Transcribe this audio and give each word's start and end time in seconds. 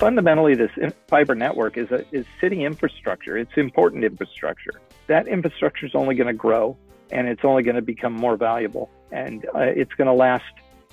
fundamentally, 0.00 0.54
this 0.54 0.70
fiber 1.08 1.34
network 1.34 1.76
is 1.76 1.90
a, 1.90 2.04
is 2.10 2.24
city 2.40 2.64
infrastructure. 2.64 3.36
It's 3.36 3.52
important 3.56 4.02
infrastructure. 4.02 4.80
That 5.06 5.28
infrastructure 5.28 5.86
is 5.86 5.94
only 5.94 6.14
going 6.14 6.26
to 6.26 6.32
grow, 6.32 6.76
and 7.12 7.28
it's 7.28 7.44
only 7.44 7.62
going 7.62 7.76
to 7.76 7.82
become 7.82 8.14
more 8.14 8.36
valuable, 8.36 8.90
and 9.12 9.44
uh, 9.54 9.58
it's 9.58 9.92
going 9.92 10.06
to 10.06 10.14
last 10.14 10.44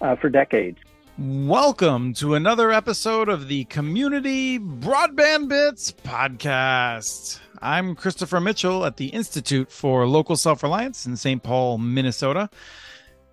uh, 0.01 0.17
for 0.17 0.29
decades. 0.29 0.77
Welcome 1.17 2.13
to 2.15 2.35
another 2.35 2.71
episode 2.71 3.29
of 3.29 3.47
the 3.47 3.63
Community 3.65 4.59
Broadband 4.59 5.47
Bits 5.47 5.91
podcast. 5.91 7.39
I'm 7.61 7.95
Christopher 7.95 8.41
Mitchell 8.41 8.85
at 8.85 8.97
the 8.97 9.07
Institute 9.07 9.71
for 9.71 10.05
Local 10.05 10.35
Self 10.35 10.61
Reliance 10.61 11.05
in 11.05 11.15
St. 11.15 11.41
Paul, 11.41 11.77
Minnesota. 11.77 12.49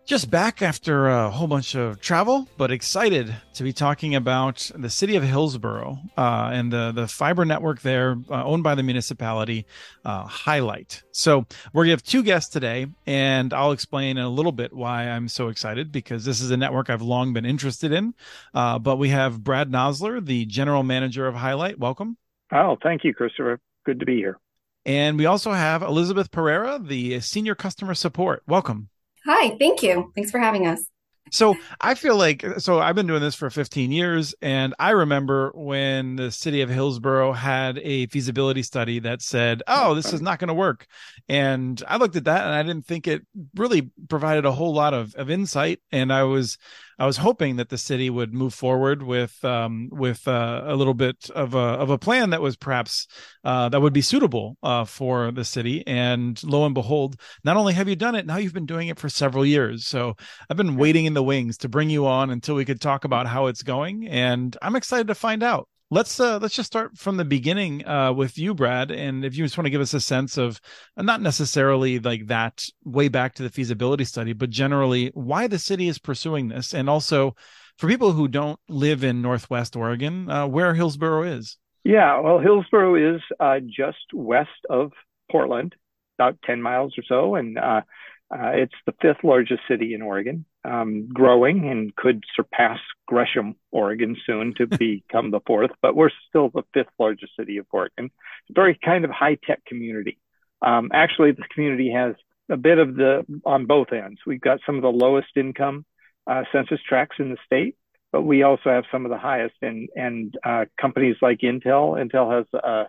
Just 0.06 0.30
back 0.30 0.60
after 0.60 1.08
a 1.08 1.30
whole 1.30 1.46
bunch 1.46 1.74
of 1.74 1.98
travel, 1.98 2.46
but 2.58 2.70
excited 2.70 3.34
to 3.54 3.62
be 3.62 3.72
talking 3.72 4.14
about 4.14 4.70
the 4.74 4.90
city 4.90 5.16
of 5.16 5.22
Hillsboro 5.22 5.98
uh, 6.18 6.50
and 6.52 6.70
the 6.70 6.92
the 6.92 7.08
fiber 7.08 7.46
network 7.46 7.80
there, 7.80 8.18
uh, 8.28 8.44
owned 8.44 8.62
by 8.62 8.74
the 8.74 8.82
municipality, 8.82 9.64
uh, 10.04 10.26
HiLight. 10.26 11.02
So 11.12 11.46
we're 11.72 11.84
gonna 11.84 11.92
have 11.92 12.02
two 12.02 12.22
guests 12.22 12.52
today, 12.52 12.86
and 13.06 13.54
I'll 13.54 13.72
explain 13.72 14.18
in 14.18 14.24
a 14.24 14.28
little 14.28 14.52
bit 14.52 14.74
why 14.74 15.08
I'm 15.08 15.26
so 15.26 15.48
excited 15.48 15.90
because 15.90 16.26
this 16.26 16.42
is 16.42 16.50
a 16.50 16.56
network 16.58 16.90
I've 16.90 17.00
long 17.00 17.32
been 17.32 17.46
interested 17.46 17.90
in. 17.90 18.12
Uh, 18.52 18.78
but 18.78 18.96
we 18.96 19.08
have 19.08 19.42
Brad 19.42 19.70
Nosler, 19.70 20.22
the 20.22 20.44
general 20.44 20.82
manager 20.82 21.26
of 21.26 21.34
HiLight. 21.34 21.78
Welcome. 21.78 22.18
Oh, 22.52 22.76
thank 22.82 23.04
you, 23.04 23.14
Christopher. 23.14 23.58
Good 23.86 24.00
to 24.00 24.06
be 24.06 24.16
here. 24.16 24.38
And 24.84 25.18
we 25.18 25.24
also 25.24 25.52
have 25.52 25.82
Elizabeth 25.82 26.30
Pereira, 26.30 26.78
the 26.78 27.20
senior 27.20 27.54
customer 27.54 27.94
support. 27.94 28.42
Welcome. 28.46 28.90
Hi, 29.26 29.56
thank 29.58 29.82
you. 29.82 30.12
Thanks 30.14 30.30
for 30.30 30.38
having 30.38 30.66
us. 30.66 30.84
So 31.30 31.56
I 31.80 31.94
feel 31.94 32.16
like 32.16 32.44
so 32.58 32.78
I've 32.78 32.94
been 32.94 33.06
doing 33.06 33.22
this 33.22 33.34
for 33.34 33.48
15 33.48 33.90
years 33.90 34.34
and 34.42 34.74
I 34.78 34.90
remember 34.90 35.50
when 35.54 36.16
the 36.16 36.30
city 36.30 36.60
of 36.60 36.68
Hillsboro 36.68 37.32
had 37.32 37.78
a 37.78 38.06
feasibility 38.06 38.62
study 38.62 38.98
that 39.00 39.22
said, 39.22 39.62
"Oh, 39.66 39.94
this 39.94 40.12
is 40.12 40.20
not 40.20 40.38
going 40.38 40.48
to 40.48 40.54
work." 40.54 40.86
And 41.28 41.82
I 41.88 41.96
looked 41.96 42.16
at 42.16 42.24
that 42.24 42.44
and 42.44 42.54
I 42.54 42.62
didn't 42.62 42.86
think 42.86 43.08
it 43.08 43.22
really 43.56 43.90
provided 44.08 44.44
a 44.44 44.52
whole 44.52 44.74
lot 44.74 44.94
of 44.94 45.14
of 45.14 45.30
insight 45.30 45.80
and 45.90 46.12
I 46.12 46.24
was 46.24 46.58
I 46.98 47.06
was 47.06 47.16
hoping 47.16 47.56
that 47.56 47.68
the 47.68 47.78
city 47.78 48.10
would 48.10 48.32
move 48.32 48.54
forward 48.54 49.02
with 49.02 49.44
um, 49.44 49.88
with 49.90 50.26
uh, 50.28 50.62
a 50.64 50.76
little 50.76 50.94
bit 50.94 51.30
of 51.30 51.54
a 51.54 51.58
of 51.58 51.90
a 51.90 51.98
plan 51.98 52.30
that 52.30 52.40
was 52.40 52.56
perhaps 52.56 53.06
uh, 53.44 53.68
that 53.68 53.80
would 53.80 53.92
be 53.92 54.02
suitable 54.02 54.56
uh, 54.62 54.84
for 54.84 55.30
the 55.30 55.44
city. 55.44 55.86
And 55.86 56.42
lo 56.44 56.64
and 56.64 56.74
behold, 56.74 57.16
not 57.42 57.56
only 57.56 57.74
have 57.74 57.88
you 57.88 57.96
done 57.96 58.14
it, 58.14 58.26
now 58.26 58.36
you've 58.36 58.54
been 58.54 58.66
doing 58.66 58.88
it 58.88 58.98
for 58.98 59.08
several 59.08 59.44
years. 59.44 59.86
So 59.86 60.16
I've 60.48 60.56
been 60.56 60.76
waiting 60.76 61.04
in 61.04 61.14
the 61.14 61.22
wings 61.22 61.58
to 61.58 61.68
bring 61.68 61.90
you 61.90 62.06
on 62.06 62.30
until 62.30 62.54
we 62.54 62.64
could 62.64 62.80
talk 62.80 63.04
about 63.04 63.26
how 63.26 63.46
it's 63.46 63.62
going, 63.62 64.08
and 64.08 64.56
I'm 64.62 64.76
excited 64.76 65.08
to 65.08 65.14
find 65.14 65.42
out 65.42 65.68
let's 65.94 66.18
uh, 66.18 66.38
let's 66.42 66.56
just 66.56 66.66
start 66.66 66.98
from 66.98 67.16
the 67.16 67.24
beginning 67.24 67.86
uh, 67.86 68.12
with 68.12 68.36
you, 68.36 68.52
Brad. 68.52 68.90
And 68.90 69.24
if 69.24 69.36
you 69.36 69.44
just 69.44 69.56
want 69.56 69.66
to 69.66 69.70
give 69.70 69.80
us 69.80 69.94
a 69.94 70.00
sense 70.00 70.36
of 70.36 70.60
uh, 70.96 71.02
not 71.02 71.22
necessarily 71.22 72.00
like 72.00 72.26
that 72.26 72.64
way 72.84 73.08
back 73.08 73.34
to 73.34 73.44
the 73.44 73.48
feasibility 73.48 74.04
study, 74.04 74.32
but 74.32 74.50
generally 74.50 75.12
why 75.14 75.46
the 75.46 75.58
city 75.58 75.86
is 75.86 75.98
pursuing 75.98 76.48
this, 76.48 76.74
and 76.74 76.90
also 76.90 77.36
for 77.78 77.88
people 77.88 78.12
who 78.12 78.26
don't 78.26 78.58
live 78.68 79.04
in 79.04 79.22
Northwest 79.22 79.76
Oregon, 79.76 80.28
uh, 80.28 80.46
where 80.48 80.74
Hillsboro 80.74 81.22
is. 81.22 81.58
Yeah, 81.84 82.18
well, 82.20 82.40
Hillsboro 82.40 83.16
is 83.16 83.20
uh, 83.38 83.60
just 83.60 84.12
west 84.12 84.50
of 84.68 84.92
Portland, 85.30 85.74
about 86.18 86.38
ten 86.44 86.60
miles 86.60 86.94
or 86.98 87.04
so, 87.06 87.36
and 87.36 87.56
uh, 87.56 87.82
it's 88.30 88.74
the 88.86 88.94
fifth 89.00 89.22
largest 89.22 89.60
city 89.68 89.94
in 89.94 90.02
Oregon, 90.02 90.44
um, 90.64 91.08
growing 91.12 91.68
and 91.68 91.94
could 91.94 92.24
surpass 92.34 92.78
Gresham, 93.06 93.56
Oregon 93.70 94.16
soon 94.26 94.54
to 94.54 94.66
become 94.66 95.30
the 95.30 95.40
fourth, 95.46 95.70
but 95.82 95.94
we're 95.94 96.10
still 96.28 96.48
the 96.48 96.62
fifth 96.72 96.92
largest 96.98 97.32
city 97.38 97.58
of 97.58 97.66
Oregon. 97.70 98.10
Very 98.50 98.78
kind 98.82 99.04
of 99.04 99.10
high 99.10 99.36
tech 99.46 99.64
community. 99.66 100.18
Um, 100.62 100.90
actually, 100.92 101.32
the 101.32 101.44
community 101.54 101.92
has 101.92 102.14
a 102.50 102.56
bit 102.56 102.78
of 102.78 102.96
the 102.96 103.24
on 103.44 103.66
both 103.66 103.92
ends. 103.92 104.20
We've 104.26 104.40
got 104.40 104.60
some 104.64 104.76
of 104.76 104.82
the 104.82 104.88
lowest 104.88 105.36
income 105.36 105.84
uh, 106.26 106.44
census 106.52 106.80
tracts 106.86 107.16
in 107.18 107.30
the 107.30 107.36
state, 107.44 107.76
but 108.12 108.22
we 108.22 108.42
also 108.42 108.70
have 108.70 108.84
some 108.90 109.04
of 109.04 109.10
the 109.10 109.18
highest. 109.18 109.56
And 109.62 109.88
and 109.94 110.34
uh, 110.44 110.64
companies 110.80 111.16
like 111.20 111.40
Intel, 111.40 112.02
Intel 112.02 112.34
has 112.34 112.46
uh, 112.62 112.84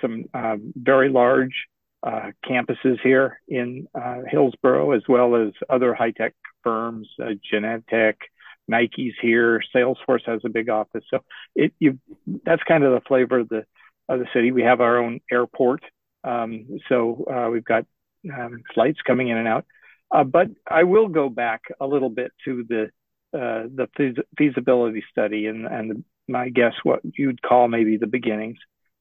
some 0.00 0.26
uh, 0.34 0.56
very 0.76 1.08
large 1.08 1.54
uh, 2.02 2.30
campuses 2.48 2.98
here 3.02 3.40
in 3.48 3.88
uh, 3.94 4.20
Hillsboro, 4.28 4.92
as 4.92 5.02
well 5.08 5.34
as 5.34 5.52
other 5.68 5.94
high 5.94 6.12
tech 6.12 6.34
firms, 6.62 7.08
uh, 7.20 7.30
Genentech, 7.52 8.14
Nike's 8.68 9.14
here, 9.20 9.62
Salesforce 9.74 10.24
has 10.26 10.42
a 10.44 10.48
big 10.48 10.68
office. 10.68 11.04
So 11.10 11.24
it 11.56 11.72
that's 12.44 12.62
kind 12.64 12.84
of 12.84 12.92
the 12.92 13.00
flavor 13.08 13.40
of 13.40 13.48
the 13.48 13.64
of 14.08 14.20
the 14.20 14.26
city. 14.32 14.52
We 14.52 14.62
have 14.62 14.80
our 14.80 14.98
own 14.98 15.20
airport, 15.30 15.82
um, 16.22 16.78
so 16.88 17.24
uh, 17.30 17.50
we've 17.50 17.64
got 17.64 17.86
um, 18.32 18.62
flights 18.74 18.98
coming 19.06 19.28
in 19.28 19.38
and 19.38 19.48
out. 19.48 19.64
Uh, 20.14 20.24
but 20.24 20.48
I 20.70 20.84
will 20.84 21.08
go 21.08 21.28
back 21.28 21.62
a 21.80 21.86
little 21.86 22.10
bit 22.10 22.32
to 22.44 22.64
the 22.68 22.84
uh, 23.34 23.68
the 23.74 23.88
feas- 23.98 24.24
feasibility 24.36 25.02
study 25.10 25.46
and 25.46 25.66
and 25.66 26.04
my 26.28 26.50
guess 26.50 26.74
what 26.82 27.00
you'd 27.02 27.42
call 27.42 27.68
maybe 27.68 27.96
the 27.96 28.06
beginnings. 28.06 28.58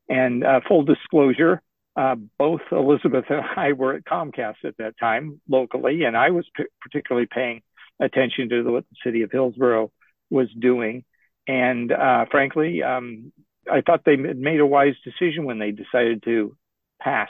And 0.10 0.46
full 0.70 0.84
disclosure, 0.84 1.62
uh, 1.98 2.16
both 2.38 2.62
Elizabeth 2.72 3.26
and 3.30 3.42
I 3.58 3.74
were 3.74 3.96
at 3.96 4.06
Comcast 4.06 4.64
at 4.64 4.78
that 4.78 4.98
time 5.00 5.42
locally, 5.50 6.04
and 6.04 6.16
I 6.16 6.30
was 6.30 6.46
p- 6.56 6.66
particularly 6.80 7.28
paying 7.30 7.62
attention 8.00 8.50
to 8.50 8.62
what 8.72 8.86
the 8.90 8.96
city 9.04 9.24
of 9.24 9.32
Hillsboro 9.32 9.92
was 10.30 10.48
doing. 10.58 11.04
And 11.48 11.92
uh, 11.92 12.26
frankly, 12.30 12.84
um, 12.84 13.32
I 13.72 13.82
thought 13.82 14.04
they 14.06 14.16
made 14.16 14.60
a 14.60 14.66
wise 14.66 14.96
decision 15.04 15.46
when 15.46 15.58
they 15.58 15.72
decided 15.72 16.24
to 16.24 16.56
pass 17.02 17.30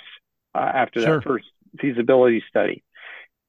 uh, 0.53 0.59
after 0.59 1.01
sure. 1.01 1.16
that 1.16 1.23
first 1.23 1.45
feasibility 1.79 2.44
study. 2.49 2.84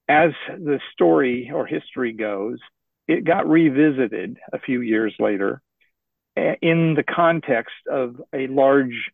As 0.08 0.30
the 0.48 0.80
story 0.92 1.50
or 1.52 1.66
history 1.66 2.12
goes, 2.12 2.58
it 3.08 3.24
got 3.24 3.48
revisited 3.48 4.38
a 4.52 4.58
few 4.58 4.80
years 4.82 5.14
later 5.18 5.60
in 6.36 6.94
the 6.94 7.02
context 7.02 7.74
of 7.90 8.20
a 8.32 8.46
large 8.46 9.10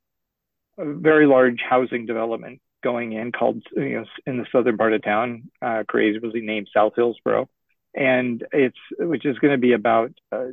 a 0.78 0.84
very 0.94 1.26
large 1.26 1.60
housing 1.68 2.06
development 2.06 2.60
going 2.82 3.12
in 3.12 3.32
called 3.32 3.62
you 3.74 4.00
know 4.00 4.04
in 4.26 4.38
the 4.38 4.46
southern 4.52 4.76
part 4.76 4.92
of 4.92 5.02
town, 5.02 5.50
uh, 5.62 5.82
creatively 5.88 6.40
named 6.40 6.68
South 6.74 6.92
Hillsboro, 6.96 7.48
and 7.94 8.44
it's 8.52 8.78
which 8.98 9.24
is 9.24 9.38
going 9.38 9.52
to 9.52 9.58
be 9.58 9.72
about 9.72 10.12
uh, 10.32 10.48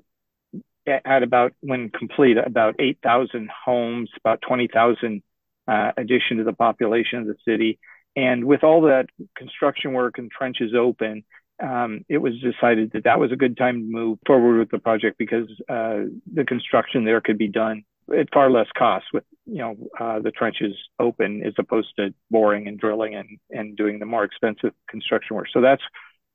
at 0.87 1.23
about 1.23 1.53
when 1.61 1.89
complete 1.89 2.37
about 2.37 2.75
8,000 2.79 3.49
homes, 3.65 4.09
about 4.19 4.41
20,000 4.41 5.21
uh, 5.67 5.91
addition 5.95 6.37
to 6.37 6.43
the 6.43 6.53
population 6.53 7.19
of 7.19 7.27
the 7.27 7.35
city, 7.47 7.77
and 8.15 8.45
with 8.45 8.63
all 8.63 8.81
that 8.83 9.05
construction 9.37 9.93
work 9.93 10.17
and 10.17 10.31
trenches 10.31 10.73
open. 10.77 11.23
Um, 11.61 12.05
it 12.09 12.17
was 12.17 12.33
decided 12.41 12.93
that 12.93 13.03
that 13.03 13.19
was 13.19 13.31
a 13.31 13.35
good 13.35 13.55
time 13.55 13.81
to 13.81 13.85
move 13.85 14.17
forward 14.25 14.57
with 14.57 14.71
the 14.71 14.79
project 14.79 15.19
because 15.19 15.47
uh, 15.69 16.05
the 16.33 16.43
construction 16.43 17.05
there 17.05 17.21
could 17.21 17.37
be 17.37 17.49
done 17.49 17.83
at 18.13 18.33
far 18.33 18.49
less 18.49 18.67
cost 18.77 19.05
with 19.13 19.23
you 19.45 19.57
know 19.57 19.75
uh, 19.99 20.19
the 20.19 20.31
trenches 20.31 20.75
open 20.99 21.43
as 21.45 21.53
opposed 21.57 21.89
to 21.97 22.13
boring 22.29 22.67
and 22.67 22.79
drilling 22.79 23.15
and 23.15 23.39
and 23.49 23.75
doing 23.77 23.99
the 23.99 24.05
more 24.05 24.23
expensive 24.23 24.73
construction 24.89 25.35
work. 25.35 25.47
So 25.51 25.61
that's 25.61 25.83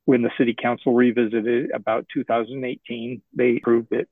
when 0.05 0.21
the 0.21 0.31
city 0.37 0.55
council 0.59 0.93
revisited 0.93 1.71
about 1.71 2.05
2018. 2.13 3.21
They 3.33 3.57
approved 3.57 3.91
it 3.91 4.07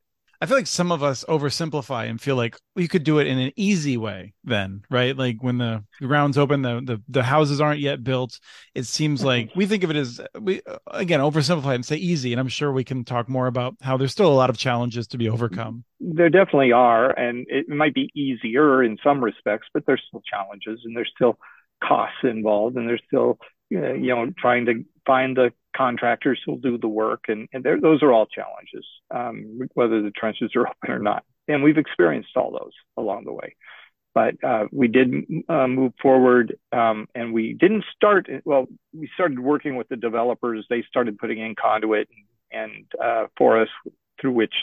I 0.46 0.48
feel 0.48 0.58
like 0.58 0.68
some 0.68 0.92
of 0.92 1.02
us 1.02 1.26
oversimplify 1.28 2.08
and 2.08 2.22
feel 2.22 2.36
like 2.36 2.56
we 2.76 2.88
could 2.88 3.04
do 3.04 3.18
it 3.18 3.26
in 3.26 3.40
an 3.40 3.52
easy 3.56 3.98
way 3.98 4.36
then, 4.44 4.84
right? 4.92 5.18
Like 5.18 5.42
when 5.42 5.58
the 5.58 5.84
ground's 6.00 6.38
open, 6.38 6.62
the 6.62 6.82
the, 6.86 7.02
the 7.10 7.24
houses 7.24 7.60
aren't 7.60 7.80
yet 7.80 8.04
built. 8.04 8.40
It 8.76 8.86
seems 8.86 9.22
mm-hmm. 9.22 9.28
like 9.28 9.52
we 9.56 9.66
think 9.66 9.84
of 9.84 9.90
it 9.90 9.96
as 9.96 10.22
we 10.40 10.62
again 10.86 11.20
oversimplify 11.20 11.74
and 11.74 11.84
say 11.84 11.96
easy. 11.96 12.32
And 12.32 12.40
I'm 12.40 12.48
sure 12.48 12.72
we 12.72 12.84
can 12.84 13.04
talk 13.04 13.28
more 13.28 13.48
about 13.48 13.74
how 13.82 13.98
there's 13.98 14.12
still 14.12 14.32
a 14.32 14.38
lot 14.38 14.52
of 14.52 14.58
challenges 14.60 15.08
to 15.08 15.18
be 15.18 15.30
overcome. 15.30 15.84
There 16.00 16.30
definitely 16.30 16.74
are, 16.74 17.10
and 17.18 17.48
it 17.50 17.68
might 17.68 17.96
be 17.96 18.12
easier 18.14 18.84
in 18.84 19.00
some 19.04 19.24
respects, 19.24 19.66
but 19.74 19.88
there's 19.88 20.04
still 20.08 20.22
challenges 20.32 20.82
and 20.86 20.96
there's 20.96 21.12
still 21.16 21.40
costs 21.84 22.20
involved, 22.22 22.78
and 22.78 22.88
there's 22.88 23.02
still 23.08 23.40
you 23.72 23.80
know 23.82 24.32
trying 24.38 24.68
to 24.68 24.86
find 25.06 25.36
the 25.36 25.52
contractors 25.76 26.40
who'll 26.46 26.58
do 26.58 26.78
the 26.78 26.88
work, 26.88 27.26
and, 27.28 27.48
and 27.54 27.64
those 27.64 28.02
are 28.02 28.12
all 28.12 28.26
challenges, 28.26 28.86
um, 29.14 29.68
whether 29.74 30.02
the 30.02 30.12
trenches 30.12 30.52
are 30.56 30.68
open 30.68 30.92
or 30.92 31.00
not. 31.00 31.24
And 31.48 31.64
we've 31.64 31.78
experienced 31.78 32.36
all 32.36 32.52
those 32.52 32.74
along 32.98 33.26
the 33.26 33.34
way. 33.34 33.56
But 34.14 34.42
uh, 34.44 34.66
we 34.72 34.88
did 34.88 35.10
uh, 35.50 35.68
move 35.68 35.92
forward, 36.02 36.58
um, 36.72 37.08
and 37.14 37.34
we 37.34 37.54
didn't 37.54 37.84
start. 37.94 38.30
Well, 38.46 38.68
we 38.94 39.10
started 39.14 39.40
working 39.40 39.76
with 39.76 39.90
the 39.90 39.98
developers. 39.98 40.66
They 40.70 40.84
started 40.88 41.18
putting 41.18 41.40
in 41.40 41.54
conduit 41.54 42.08
and, 42.50 42.86
uh, 43.04 43.26
for 43.38 43.62
us, 43.62 43.68
through 44.22 44.32
which 44.32 44.54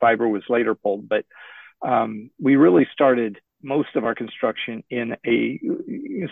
fiber 0.00 0.26
was 0.26 0.42
later 0.48 0.74
pulled. 0.74 1.10
But 1.10 1.26
um, 1.86 2.30
we 2.40 2.56
really 2.56 2.88
started 2.90 3.38
most 3.62 3.94
of 3.96 4.04
our 4.04 4.14
construction 4.14 4.82
in 4.90 5.16
a 5.26 5.60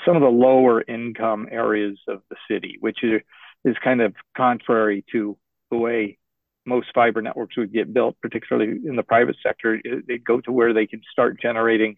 some 0.04 0.16
of 0.16 0.22
the 0.22 0.28
lower 0.28 0.82
income 0.82 1.48
areas 1.50 1.98
of 2.08 2.22
the 2.30 2.36
city, 2.50 2.76
which 2.80 2.98
are 3.04 3.22
is 3.64 3.76
kind 3.82 4.00
of 4.00 4.14
contrary 4.36 5.04
to 5.12 5.36
the 5.70 5.76
way 5.76 6.18
most 6.66 6.88
fiber 6.94 7.22
networks 7.22 7.56
would 7.56 7.72
get 7.72 7.92
built, 7.92 8.16
particularly 8.20 8.80
in 8.86 8.96
the 8.96 9.02
private 9.02 9.36
sector, 9.42 9.80
they 10.06 10.18
go 10.18 10.40
to 10.40 10.52
where 10.52 10.72
they 10.72 10.86
can 10.86 11.00
start 11.10 11.40
generating 11.40 11.96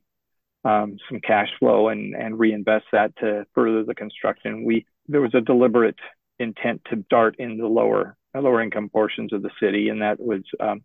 um, 0.64 0.96
some 1.08 1.20
cash 1.20 1.48
flow 1.58 1.88
and, 1.88 2.14
and 2.14 2.38
reinvest 2.38 2.86
that 2.92 3.14
to 3.16 3.44
further 3.54 3.84
the 3.84 3.94
construction. 3.94 4.64
We 4.64 4.86
there 5.08 5.20
was 5.20 5.34
a 5.34 5.40
deliberate 5.40 5.98
intent 6.38 6.82
to 6.90 6.96
dart 7.10 7.36
in 7.38 7.58
the 7.58 7.66
lower 7.66 8.16
lower 8.34 8.62
income 8.62 8.88
portions 8.88 9.32
of 9.32 9.42
the 9.42 9.50
city, 9.60 9.88
and 9.88 10.02
that 10.02 10.20
was 10.20 10.42
um, 10.60 10.82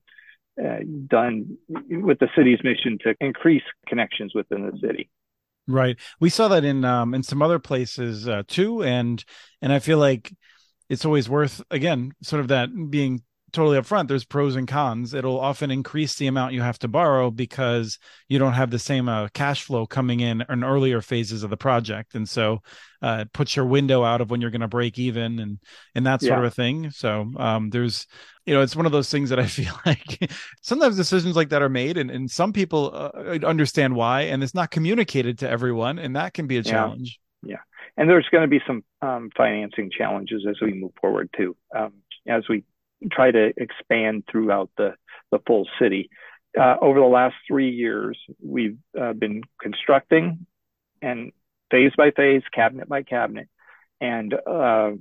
uh, 0.59 0.79
done 1.07 1.57
with 1.69 2.19
the 2.19 2.29
city's 2.35 2.59
mission 2.63 2.97
to 3.03 3.15
increase 3.21 3.63
connections 3.87 4.33
within 4.33 4.65
the 4.65 4.77
city. 4.79 5.09
Right. 5.67 5.97
We 6.19 6.29
saw 6.29 6.47
that 6.47 6.63
in 6.63 6.83
um, 6.83 7.13
in 7.13 7.23
some 7.23 7.41
other 7.41 7.59
places 7.59 8.27
uh, 8.27 8.43
too, 8.47 8.83
and 8.83 9.23
and 9.61 9.71
I 9.71 9.79
feel 9.79 9.99
like 9.99 10.33
it's 10.89 11.05
always 11.05 11.29
worth 11.29 11.61
again 11.71 12.13
sort 12.21 12.39
of 12.39 12.49
that 12.49 12.69
being 12.89 13.21
totally 13.53 13.79
upfront 13.79 14.07
there's 14.07 14.25
pros 14.25 14.55
and 14.55 14.67
cons. 14.67 15.13
It'll 15.13 15.39
often 15.39 15.71
increase 15.71 16.15
the 16.15 16.27
amount 16.27 16.53
you 16.53 16.61
have 16.61 16.79
to 16.79 16.87
borrow 16.87 17.31
because 17.31 17.97
you 18.27 18.39
don't 18.39 18.53
have 18.53 18.71
the 18.71 18.79
same 18.79 19.07
uh, 19.07 19.29
cash 19.33 19.63
flow 19.63 19.85
coming 19.85 20.19
in 20.19 20.43
in 20.49 20.63
earlier 20.63 21.01
phases 21.01 21.43
of 21.43 21.49
the 21.49 21.57
project. 21.57 22.13
And 22.13 22.27
so 22.27 22.59
uh, 23.01 23.19
it 23.21 23.33
puts 23.33 23.55
your 23.55 23.65
window 23.65 24.03
out 24.03 24.21
of 24.21 24.29
when 24.29 24.41
you're 24.41 24.51
going 24.51 24.61
to 24.61 24.67
break 24.67 24.99
even 24.99 25.39
and 25.39 25.59
and 25.95 26.05
that 26.05 26.21
sort 26.21 26.33
yeah. 26.33 26.39
of 26.39 26.43
a 26.43 26.51
thing. 26.51 26.91
So 26.91 27.31
um, 27.37 27.69
there's 27.69 28.05
you 28.45 28.53
know 28.53 28.61
it's 28.61 28.75
one 28.75 28.85
of 28.85 28.91
those 28.91 29.09
things 29.09 29.29
that 29.29 29.39
i 29.39 29.45
feel 29.59 29.73
like 29.85 30.31
sometimes 30.61 30.95
decisions 30.95 31.35
like 31.35 31.49
that 31.49 31.61
are 31.61 31.69
made 31.69 31.97
and, 31.97 32.09
and 32.09 32.31
some 32.31 32.53
people 32.53 32.91
uh, 32.93 33.45
understand 33.45 33.93
why 33.93 34.21
and 34.21 34.41
it's 34.41 34.55
not 34.55 34.71
communicated 34.71 35.39
to 35.39 35.49
everyone 35.49 35.99
and 35.99 36.15
that 36.15 36.33
can 36.33 36.47
be 36.47 36.57
a 36.57 36.63
challenge. 36.63 37.19
Yeah, 37.43 37.55
yeah. 37.55 37.57
And 37.97 38.09
there's 38.09 38.27
going 38.31 38.43
to 38.43 38.47
be 38.47 38.61
some 38.65 38.83
um, 39.01 39.29
financing 39.35 39.89
challenges 39.95 40.45
as 40.49 40.55
we 40.61 40.73
move 40.73 40.91
forward 41.01 41.29
too 41.35 41.55
um, 41.75 41.93
as 42.27 42.43
we 42.47 42.63
try 43.11 43.31
to 43.31 43.53
expand 43.57 44.23
throughout 44.31 44.69
the, 44.77 44.93
the 45.31 45.39
full 45.45 45.67
city. 45.79 46.09
Uh, 46.59 46.75
over 46.81 46.99
the 46.99 47.05
last 47.05 47.35
three 47.47 47.69
years, 47.69 48.17
we've 48.43 48.77
uh, 48.99 49.13
been 49.13 49.41
constructing 49.61 50.45
and 51.01 51.31
phase 51.69 51.91
by 51.97 52.11
phase, 52.11 52.41
cabinet 52.53 52.87
by 52.87 53.03
cabinet, 53.03 53.47
and 54.01 54.33
uh, 54.33 54.91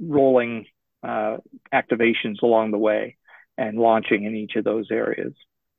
rolling 0.00 0.66
uh, 1.02 1.38
activations 1.72 2.42
along 2.42 2.70
the 2.70 2.78
way 2.78 3.16
and 3.58 3.78
launching 3.78 4.24
in 4.24 4.36
each 4.36 4.56
of 4.56 4.64
those 4.64 4.88
areas. 4.90 5.32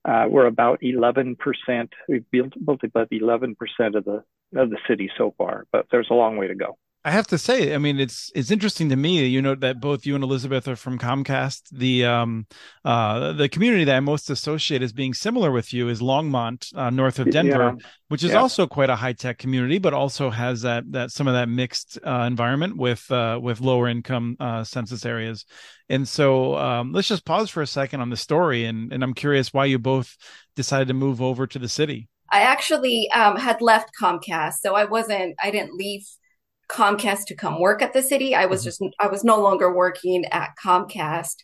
Uh, 0.05 0.25
we're 0.29 0.47
about 0.47 0.81
11%. 0.81 1.35
We've 2.09 2.29
built, 2.31 2.53
built 2.65 2.83
about 2.83 3.09
11% 3.09 3.55
of 3.95 4.05
the 4.05 4.23
of 4.55 4.69
the 4.69 4.77
city 4.87 5.09
so 5.17 5.33
far, 5.35 5.65
but 5.71 5.87
there's 5.91 6.09
a 6.11 6.13
long 6.13 6.37
way 6.37 6.47
to 6.47 6.53
go. 6.53 6.77
I 7.05 7.11
have 7.11 7.27
to 7.27 7.37
say, 7.37 7.75
I 7.75 7.79
mean, 7.79 7.99
it's 7.99 8.31
it's 8.33 8.49
interesting 8.49 8.87
to 8.89 8.95
me. 8.95 9.25
You 9.25 9.41
know 9.41 9.55
that 9.55 9.81
both 9.81 10.05
you 10.05 10.15
and 10.15 10.23
Elizabeth 10.23 10.69
are 10.69 10.77
from 10.77 10.97
Comcast. 10.97 11.63
The 11.71 12.05
um 12.05 12.47
uh 12.85 13.33
the 13.33 13.49
community 13.49 13.83
that 13.83 13.97
I 13.97 13.99
most 13.99 14.29
associate 14.29 14.81
as 14.81 14.93
being 14.93 15.13
similar 15.13 15.51
with 15.51 15.73
you 15.73 15.89
is 15.89 15.99
Longmont, 15.99 16.73
uh, 16.77 16.89
north 16.91 17.19
of 17.19 17.29
Denver, 17.29 17.75
yeah. 17.77 17.87
which 18.07 18.23
is 18.23 18.31
yeah. 18.31 18.37
also 18.39 18.67
quite 18.67 18.89
a 18.89 18.95
high 18.95 19.11
tech 19.11 19.37
community, 19.37 19.79
but 19.79 19.93
also 19.93 20.29
has 20.29 20.61
that 20.61 20.89
that 20.93 21.11
some 21.11 21.27
of 21.27 21.33
that 21.33 21.49
mixed 21.49 21.99
uh, 22.05 22.23
environment 22.25 22.77
with 22.77 23.11
uh, 23.11 23.37
with 23.41 23.59
lower 23.59 23.89
income 23.89 24.37
uh, 24.39 24.63
census 24.63 25.05
areas. 25.05 25.45
And 25.89 26.07
so 26.07 26.55
um, 26.55 26.93
let's 26.93 27.09
just 27.09 27.25
pause 27.25 27.49
for 27.49 27.61
a 27.61 27.67
second 27.67 27.99
on 27.99 28.11
the 28.11 28.17
story, 28.17 28.63
and 28.63 28.93
and 28.93 29.03
I'm 29.03 29.13
curious 29.13 29.53
why 29.53 29.65
you 29.65 29.77
both 29.77 30.15
decided 30.55 30.87
to 30.87 30.93
move 30.93 31.21
over 31.21 31.47
to 31.47 31.59
the 31.59 31.67
city. 31.67 32.07
I 32.31 32.43
actually 32.43 33.09
um, 33.11 33.35
had 33.35 33.61
left 33.61 33.91
Comcast, 34.01 34.55
so 34.61 34.73
I 34.73 34.85
wasn't. 34.85 35.35
I 35.43 35.51
didn't 35.51 35.73
leave 35.73 36.07
Comcast 36.69 37.25
to 37.27 37.35
come 37.35 37.59
work 37.59 37.81
at 37.81 37.93
the 37.93 38.01
city. 38.01 38.35
I 38.35 38.45
was 38.45 38.61
mm-hmm. 38.61 38.67
just, 38.67 38.95
I 38.99 39.07
was 39.07 39.23
no 39.23 39.41
longer 39.41 39.73
working 39.73 40.25
at 40.25 40.55
Comcast. 40.63 41.35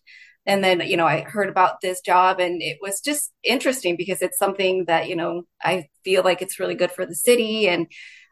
And 0.45 0.63
then, 0.63 0.81
you 0.81 0.97
know, 0.97 1.05
I 1.05 1.21
heard 1.21 1.49
about 1.49 1.81
this 1.81 2.01
job 2.01 2.39
and 2.39 2.61
it 2.61 2.77
was 2.81 3.01
just 3.01 3.31
interesting 3.43 3.95
because 3.95 4.21
it's 4.21 4.37
something 4.37 4.85
that, 4.85 5.07
you 5.07 5.15
know, 5.15 5.43
I 5.61 5.89
feel 6.03 6.23
like 6.23 6.41
it's 6.41 6.59
really 6.59 6.75
good 6.75 6.91
for 6.91 7.05
the 7.05 7.13
city 7.15 7.67
and 7.67 7.87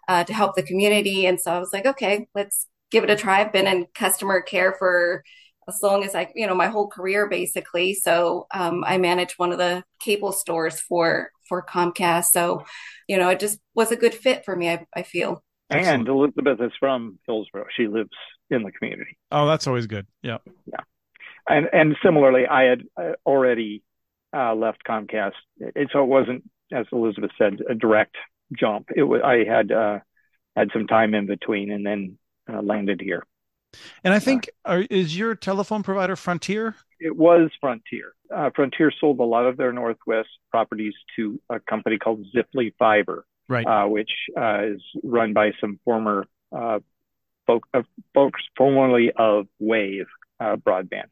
uh, 0.08 0.24
to 0.24 0.34
help 0.34 0.56
the 0.56 0.64
community. 0.64 1.28
And 1.28 1.40
so 1.40 1.52
I 1.52 1.60
was 1.60 1.72
like, 1.74 1.86
okay, 1.86 2.28
let's 2.34 2.66
give 2.90 3.04
it 3.04 3.10
a 3.10 3.16
try. 3.16 3.42
I've 3.42 3.54
been 3.54 3.68
in 3.68 3.86
customer 3.94 4.42
care 4.42 4.76
for 4.80 5.24
as 5.68 5.80
long 5.84 6.04
as 6.04 6.16
I, 6.16 6.32
you 6.34 6.48
know, 6.48 6.56
my 6.56 6.68
whole 6.68 6.88
career 6.88 7.30
basically. 7.30 7.94
So 7.94 8.48
um, 8.54 8.84
I 8.88 8.98
manage 8.98 9.34
one 9.38 9.52
of 9.52 9.58
the 9.58 9.84
cable 10.00 10.32
stores 10.32 10.80
for 10.80 11.30
for 11.48 11.64
Comcast. 11.64 12.26
So, 12.32 12.64
you 13.08 13.18
know, 13.18 13.30
it 13.30 13.40
just 13.40 13.60
was 13.76 13.92
a 13.92 13.96
good 13.96 14.16
fit 14.16 14.44
for 14.44 14.56
me. 14.56 14.70
I, 14.70 14.86
I 14.96 15.04
feel. 15.04 15.44
Excellent. 15.70 16.00
And 16.00 16.08
Elizabeth 16.08 16.62
is 16.62 16.72
from 16.80 17.20
Hillsboro. 17.26 17.66
She 17.76 17.88
lives 17.88 18.12
in 18.50 18.64
the 18.64 18.72
community. 18.72 19.18
Oh, 19.32 19.48
that's 19.48 19.68
always 19.68 19.88
good. 19.88 20.08
Yeah. 20.22 20.38
Yeah. 20.66 20.80
And 21.50 21.68
and 21.72 21.96
similarly, 22.04 22.46
I 22.46 22.64
had 22.64 22.84
uh, 22.96 23.12
already 23.26 23.84
uh, 24.36 24.54
left 24.56 24.84
Comcast, 24.88 25.34
it, 25.60 25.90
so 25.94 26.04
it 26.04 26.08
wasn't, 26.08 26.50
as 26.74 26.86
Elizabeth 26.92 27.32
said, 27.38 27.60
a 27.70 27.74
direct 27.74 28.16
jump. 28.58 28.90
It 28.96 29.04
was 29.04 29.22
I 29.24 29.46
had 29.46 29.72
uh, 29.72 30.00
had 30.56 30.70
some 30.74 30.88
time 30.88 31.14
in 31.14 31.26
between, 31.26 31.72
and 31.72 31.86
then 31.86 32.18
uh, 32.52 32.62
landed 32.62 33.02
here. 33.02 33.26
And 34.04 34.14
I 34.14 34.20
think 34.20 34.50
are, 34.66 34.86
is 34.90 35.18
your 35.18 35.36
telephone 35.36 35.84
provider 35.84 36.16
Frontier? 36.16 36.76
It 37.00 37.16
was 37.16 37.50
Frontier. 37.62 38.14
Uh, 38.34 38.50
Frontier 38.56 38.92
sold 39.00 39.20
a 39.20 39.24
lot 39.24 39.46
of 39.46 39.56
their 39.56 39.72
Northwest 39.72 40.30
properties 40.52 40.94
to 41.16 41.40
a 41.50 41.60
company 41.60 41.98
called 41.98 42.26
Ziply 42.36 42.74
Fiber 42.78 43.26
right. 43.48 43.66
uh, 43.66 43.88
which 43.88 44.12
uh, 44.40 44.64
is 44.64 44.82
run 45.04 45.34
by 45.34 45.52
some 45.60 45.80
former 45.86 46.26
uh, 46.56 46.80
folk, 47.46 47.68
uh, 47.74 47.84
folks 48.14 48.42
formerly 48.58 49.12
of 49.16 49.48
Wave 49.60 50.08
uh, 50.40 50.56
Broadband. 50.56 51.10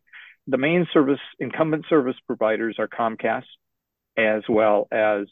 The 0.48 0.58
main 0.58 0.88
service 0.94 1.20
incumbent 1.40 1.86
service 1.90 2.16
providers 2.28 2.76
are 2.78 2.88
Comcast 2.88 3.46
as 4.18 4.44
well 4.48 4.88
as 4.92 5.28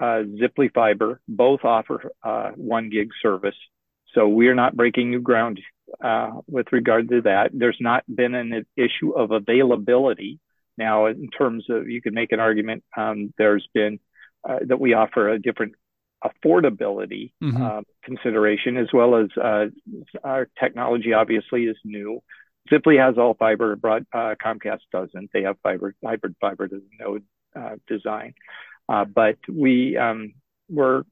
uh, 0.00 0.22
Ziply 0.40 0.72
Fiber. 0.72 1.20
Both 1.28 1.64
offer 1.64 2.10
one 2.56 2.90
gig 2.90 3.10
service, 3.20 3.56
so 4.14 4.28
we 4.28 4.48
are 4.48 4.54
not 4.54 4.76
breaking 4.76 5.10
new 5.10 5.20
ground 5.20 5.60
with 6.46 6.66
regard 6.70 7.08
to 7.10 7.22
that. 7.22 7.50
There's 7.52 7.76
not 7.80 8.04
been 8.12 8.34
an 8.34 8.64
issue 8.76 9.12
of 9.16 9.32
availability. 9.32 10.38
Now, 10.78 11.06
in 11.06 11.28
terms 11.28 11.66
of, 11.68 11.88
you 11.88 12.00
could 12.00 12.14
make 12.14 12.32
an 12.32 12.40
argument. 12.40 12.84
Um, 12.96 13.34
there's 13.36 13.66
been 13.74 13.98
uh, 14.48 14.60
that 14.66 14.80
we 14.80 14.94
offer 14.94 15.28
a 15.28 15.38
different 15.38 15.74
affordability 16.24 17.32
mm-hmm. 17.42 17.62
uh, 17.62 17.80
consideration, 18.04 18.76
as 18.76 18.88
well 18.92 19.16
as 19.16 19.28
uh, 19.42 19.66
our 20.24 20.48
technology 20.58 21.12
obviously 21.12 21.64
is 21.64 21.76
new. 21.84 22.22
Ziply 22.70 23.04
has 23.04 23.18
all 23.18 23.34
fiber, 23.34 23.74
broad, 23.76 24.06
uh, 24.12 24.34
Comcast 24.42 24.80
doesn't. 24.92 25.30
They 25.32 25.42
have 25.42 25.56
fiber, 25.62 25.94
hybrid 26.04 26.36
fiber 26.40 26.68
to 26.68 26.82
node 27.00 27.24
uh, 27.56 27.76
design. 27.88 28.34
Uh, 28.88 29.04
but 29.04 29.36
we, 29.48 29.96
um, 29.96 30.34
we're 30.68 31.02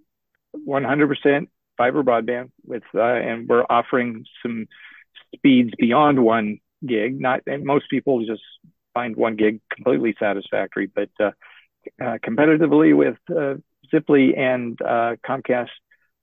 100% 0.56 1.48
fiber 1.76 2.02
broadband 2.02 2.50
with, 2.64 2.82
uh, 2.94 3.02
and 3.02 3.48
we're 3.48 3.64
offering 3.68 4.24
some 4.42 4.66
speeds 5.34 5.72
beyond 5.78 6.22
one 6.22 6.60
gig. 6.86 7.20
Not, 7.20 7.40
and 7.46 7.64
most 7.64 7.90
people 7.90 8.24
just 8.24 8.42
find 8.94 9.16
one 9.16 9.36
gig 9.36 9.60
completely 9.74 10.14
satisfactory, 10.18 10.86
but 10.86 11.10
competitively 12.00 12.96
with 12.96 13.16
Ziply 13.92 14.38
and 14.38 14.80
uh, 14.82 15.16
Comcast, 15.26 15.68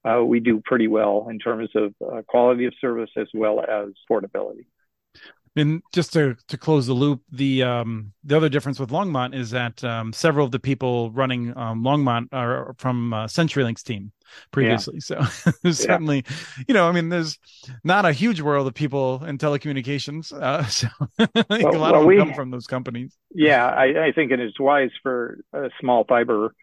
uh, 0.06 0.24
we 0.24 0.40
do 0.40 0.62
pretty 0.64 0.88
well 0.88 1.28
in 1.30 1.40
terms 1.40 1.70
of 1.76 1.94
uh, 2.02 2.22
quality 2.28 2.66
of 2.66 2.74
service 2.80 3.10
as 3.18 3.28
well 3.34 3.62
as 3.62 3.90
portability. 4.08 4.68
And 5.58 5.82
just 5.92 6.14
to, 6.14 6.38
to 6.50 6.58
close 6.58 6.86
the 6.86 6.94
loop, 6.94 7.22
the 7.32 7.64
um, 7.64 8.14
the 8.24 8.38
other 8.38 8.48
difference 8.48 8.80
with 8.80 8.92
Longmont 8.92 9.34
is 9.34 9.50
that 9.52 9.84
um, 9.84 10.14
several 10.14 10.46
of 10.46 10.52
the 10.52 10.60
people 10.60 11.10
running 11.12 11.58
um, 11.58 11.84
Longmont 11.84 12.28
are 12.32 12.76
from 12.78 13.12
uh, 13.12 13.26
CenturyLink's 13.26 13.82
team 13.82 14.12
previously. 14.52 15.00
Yeah. 15.10 15.26
So 15.26 15.62
certainly, 15.72 16.24
yeah. 16.28 16.64
you 16.68 16.74
know, 16.76 16.88
I 16.88 16.92
mean, 16.92 17.10
there's 17.10 17.40
not 17.84 18.06
a 18.06 18.12
huge 18.12 18.40
world 18.40 18.68
of 18.68 18.76
people 18.76 19.24
in 19.26 19.40
telecommunications. 19.40 20.32
Uh, 20.32 20.64
so 20.68 20.88
well, 21.18 21.28
a 21.50 21.78
lot 21.78 21.94
well, 21.94 21.96
of 21.96 22.00
them 22.02 22.06
we, 22.06 22.18
come 22.18 22.34
from 22.34 22.52
those 22.52 22.68
companies. 22.68 23.18
Yeah, 23.34 23.66
I, 23.66 24.08
I 24.08 24.12
think 24.12 24.32
it 24.32 24.40
is 24.40 24.54
wise 24.60 24.92
for 25.02 25.40
a 25.54 25.70
small 25.82 26.04
fiber 26.04 26.54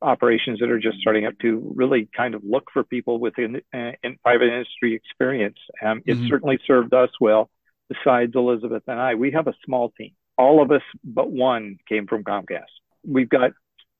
operations 0.00 0.60
that 0.60 0.70
are 0.70 0.78
just 0.78 0.98
starting 0.98 1.26
up 1.26 1.38
to 1.40 1.72
really 1.74 2.08
kind 2.16 2.34
of 2.34 2.42
look 2.44 2.64
for 2.72 2.84
people 2.84 3.18
within 3.18 3.60
uh, 3.74 3.92
in 4.02 4.16
private 4.22 4.48
industry 4.48 4.94
experience. 4.94 5.58
Um, 5.84 6.02
it 6.06 6.14
mm-hmm. 6.14 6.28
certainly 6.28 6.58
served 6.66 6.94
us 6.94 7.10
well. 7.20 7.50
Besides 7.88 8.32
Elizabeth 8.34 8.82
and 8.86 9.00
I, 9.00 9.14
we 9.14 9.30
have 9.32 9.46
a 9.46 9.54
small 9.64 9.90
team. 9.96 10.12
All 10.36 10.62
of 10.62 10.70
us 10.70 10.82
but 11.02 11.30
one 11.30 11.78
came 11.88 12.06
from 12.06 12.22
Comcast. 12.22 12.66
We've 13.02 13.28
got 13.28 13.52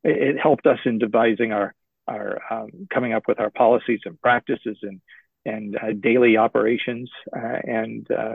it 0.04 0.38
helped 0.38 0.66
us 0.66 0.78
in 0.84 0.98
devising 0.98 1.52
our 1.52 1.74
our 2.06 2.40
um, 2.50 2.86
coming 2.92 3.12
up 3.12 3.24
with 3.26 3.40
our 3.40 3.50
policies 3.50 4.00
and 4.04 4.20
practices 4.20 4.78
and 4.82 5.00
and 5.44 5.76
uh, 5.76 5.92
daily 5.98 6.36
operations. 6.36 7.10
Uh, 7.34 7.58
and 7.64 8.06
uh, 8.10 8.34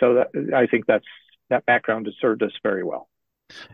so 0.00 0.14
that, 0.14 0.54
I 0.54 0.66
think 0.66 0.86
that's 0.86 1.04
that 1.50 1.66
background 1.66 2.06
has 2.06 2.14
served 2.20 2.42
us 2.42 2.52
very 2.62 2.82
well. 2.82 3.08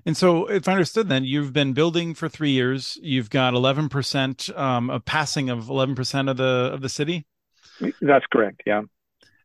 And 0.06 0.16
so, 0.16 0.46
if 0.46 0.68
I 0.68 0.72
understood, 0.72 1.08
then 1.08 1.24
you've 1.24 1.52
been 1.52 1.72
building 1.72 2.14
for 2.14 2.28
three 2.28 2.50
years. 2.50 2.98
You've 3.02 3.30
got 3.30 3.54
eleven 3.54 3.88
percent 3.88 4.50
um, 4.56 4.90
of 4.90 5.04
passing 5.04 5.50
of 5.50 5.68
eleven 5.68 5.94
percent 5.94 6.28
of 6.28 6.36
the 6.36 6.70
of 6.72 6.80
the 6.80 6.88
city. 6.88 7.26
That's 8.00 8.26
correct. 8.26 8.62
Yeah. 8.66 8.82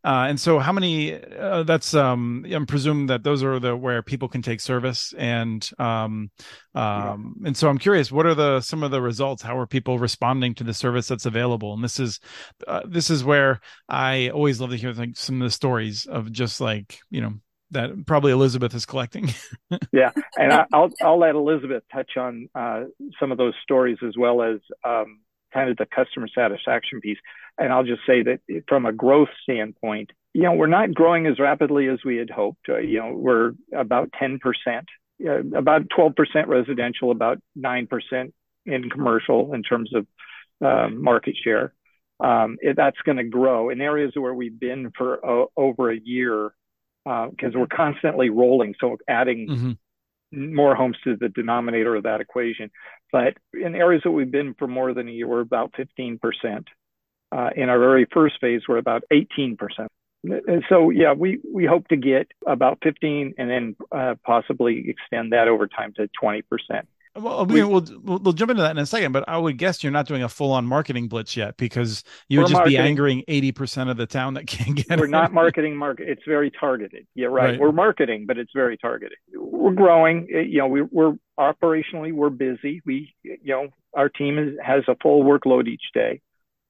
Uh, 0.06 0.26
and 0.28 0.40
so, 0.40 0.60
how 0.60 0.74
many? 0.74 1.14
Uh, 1.14 1.64
that's 1.64 1.94
um, 1.94 2.46
I'm 2.52 2.66
presuming 2.66 3.08
that 3.08 3.24
those 3.24 3.42
are 3.42 3.58
the 3.58 3.74
where 3.74 4.02
people 4.02 4.28
can 4.28 4.42
take 4.42 4.60
service, 4.60 5.14
and 5.18 5.68
um, 5.80 6.30
um, 6.76 7.38
yeah. 7.40 7.48
and 7.48 7.56
so 7.56 7.70
I'm 7.70 7.78
curious, 7.78 8.12
what 8.12 8.26
are 8.26 8.36
the 8.36 8.60
some 8.60 8.84
of 8.84 8.92
the 8.92 9.02
results? 9.02 9.42
How 9.42 9.58
are 9.58 9.66
people 9.66 10.00
responding 10.00 10.56
to 10.56 10.66
the 10.66 10.74
service 10.74 11.08
that's 11.08 11.26
available? 11.26 11.74
And 11.74 11.82
this 11.82 12.02
is 12.02 12.20
uh, 12.68 12.82
this 12.86 13.10
is 13.10 13.24
where 13.24 13.62
I 13.88 14.28
always 14.30 14.60
love 14.60 14.72
to 14.72 14.76
hear 14.76 14.92
like 14.92 15.16
some 15.16 15.42
of 15.42 15.46
the 15.46 15.52
stories 15.52 16.06
of 16.06 16.34
just 16.34 16.60
like 16.60 17.00
you 17.10 17.22
know 17.22 17.36
that 17.74 18.06
probably 18.06 18.32
Elizabeth 18.32 18.74
is 18.74 18.86
collecting. 18.86 19.34
yeah, 19.92 20.12
and 20.38 20.54
I, 20.54 20.66
will 20.72 20.90
I'll 21.02 21.20
let 21.20 21.36
Elizabeth 21.36 21.84
touch 21.92 22.18
on 22.18 22.50
uh, 22.56 22.84
some 23.20 23.32
of 23.32 23.38
those 23.38 23.54
stories 23.64 23.98
as 24.06 24.16
well 24.18 24.42
as 24.42 24.60
um, 24.84 25.20
kind 25.54 25.70
of 25.70 25.78
the 25.78 25.86
customer 25.86 26.28
satisfaction 26.28 27.00
piece. 27.02 27.20
And 27.58 27.72
I'll 27.72 27.84
just 27.84 28.02
say 28.08 28.24
that 28.24 28.64
from 28.68 28.86
a 28.86 28.92
growth 28.92 29.30
standpoint, 29.44 30.12
you 30.34 30.44
know, 30.44 30.54
we're 30.54 30.68
not 30.68 30.94
growing 30.94 31.28
as 31.28 31.40
rapidly 31.40 31.88
as 31.88 32.00
we 32.04 32.18
had 32.18 32.30
hoped. 32.30 32.68
Uh, 32.68 32.80
you 32.80 33.00
know, 33.00 33.14
we're 33.14 33.54
about 33.76 34.10
10%, 34.20 34.40
uh, 35.26 35.58
about 35.58 35.84
12% 35.90 36.16
residential, 36.48 37.12
about 37.12 37.40
9% 37.58 38.34
in 38.66 38.90
commercial 38.90 39.54
in 39.54 39.62
terms 39.62 39.92
of 39.94 40.08
uh, 40.66 40.90
market 40.90 41.36
share. 41.42 41.74
Um, 42.20 42.58
it, 42.62 42.78
that's 42.78 42.98
going 43.06 43.18
to 43.18 43.24
grow 43.24 43.70
in 43.70 43.82
areas 43.82 44.14
where 44.16 44.34
we've 44.34 44.60
been 44.60 44.92
for 44.98 45.20
over 45.56 45.92
a 45.92 46.00
year 46.00 46.54
because 47.06 47.56
uh, 47.56 47.60
we're 47.60 47.68
constantly 47.68 48.30
rolling. 48.30 48.76
So 48.80 48.98
adding 49.08 49.48
mm-hmm 49.48 49.72
more 50.34 50.76
homes 50.76 50.98
to 51.04 51.16
the 51.16 51.30
denominator 51.30 51.96
of 51.96 52.04
that 52.04 52.22
equation. 52.22 52.72
But 53.12 53.38
in 53.54 53.76
areas 53.76 54.02
that 54.04 54.12
we've 54.12 54.32
been 54.32 54.56
for 54.58 54.68
more 54.68 54.94
than 54.94 55.08
a 55.08 55.12
year, 55.12 55.28
we're 55.28 55.42
about 55.42 55.74
15%. 55.74 56.20
Uh, 57.32 57.50
in 57.56 57.70
our 57.70 57.80
very 57.80 58.06
first 58.12 58.36
phase, 58.42 58.62
we're 58.68 58.78
about 58.78 59.04
18%. 59.12 59.58
And 60.24 60.64
so, 60.70 60.90
yeah, 60.90 61.14
we, 61.14 61.40
we 61.54 61.66
hope 61.66 61.88
to 61.90 61.98
get 61.98 62.28
about 62.48 62.80
15 62.84 63.34
and 63.38 63.50
then 63.50 63.76
uh, 63.92 64.16
possibly 64.26 64.86
extend 64.90 65.34
that 65.34 65.48
over 65.48 65.68
time 65.68 65.94
to 65.98 66.10
20%. 66.22 66.44
Well, 67.16 67.46
we, 67.46 67.64
will 67.64 67.86
we'll, 68.04 68.20
we'll 68.20 68.34
jump 68.34 68.50
into 68.52 68.64
that 68.64 68.72
in 68.72 68.80
a 68.80 68.88
second, 68.88 69.12
but 69.12 69.24
I 69.28 69.38
would 69.38 69.58
guess 69.58 69.84
you're 69.84 69.92
not 69.92 70.08
doing 70.08 70.24
a 70.24 70.30
full 70.30 70.52
on 70.52 70.66
marketing 70.66 71.08
blitz 71.08 71.38
yet 71.38 71.58
because 71.58 72.04
you 72.28 72.40
would 72.40 72.46
just 72.46 72.54
marketing. 72.54 72.78
be 72.78 72.84
angering 72.84 73.24
80% 73.28 73.92
of 73.92 73.98
the 73.98 74.08
town 74.08 74.34
that 74.34 74.48
can't 74.48 74.76
get 74.76 74.98
We're 74.98 75.06
it. 75.06 75.12
not 75.12 75.32
marketing 75.34 75.78
market. 75.78 76.10
It's 76.10 76.24
very 76.28 76.50
targeted. 76.50 77.06
Yeah, 77.14 77.28
right. 77.28 77.52
right. 77.52 77.60
We're 77.60 77.72
marketing, 77.72 78.26
but 78.26 78.40
it's 78.40 78.52
very 78.56 78.78
targeted. 78.78 79.20
We're 79.36 79.74
growing. 79.74 80.28
You 80.28 80.58
know, 80.60 80.68
we, 80.68 80.82
we're 80.82 81.14
operationally, 81.40 82.14
we're 82.14 82.32
busy. 82.32 82.82
We, 82.84 83.14
you 83.22 83.38
know, 83.44 83.68
our 83.94 84.10
team 84.10 84.40
is, 84.40 84.56
has 84.64 84.84
a 84.88 84.96
full 85.02 85.24
workload 85.24 85.68
each 85.68 85.84
day. 85.94 86.22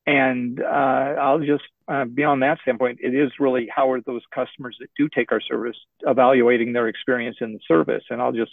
And 0.06 0.62
uh, 0.62 0.66
I'll 0.66 1.40
just, 1.40 1.64
uh, 1.88 2.04
beyond 2.04 2.44
that 2.44 2.60
standpoint, 2.64 3.00
it 3.02 3.16
is 3.16 3.32
really 3.40 3.70
how 3.74 3.92
are 3.92 4.02
those 4.02 4.24
customers 4.36 4.76
that 4.82 4.90
do 4.98 5.08
take 5.08 5.32
our 5.32 5.40
service 5.40 5.78
evaluating 6.02 6.74
their 6.74 6.90
experience 6.90 7.38
in 7.40 7.54
the 7.54 7.60
service. 7.66 8.04
And 8.10 8.22
I'll 8.22 8.34
just 8.34 8.52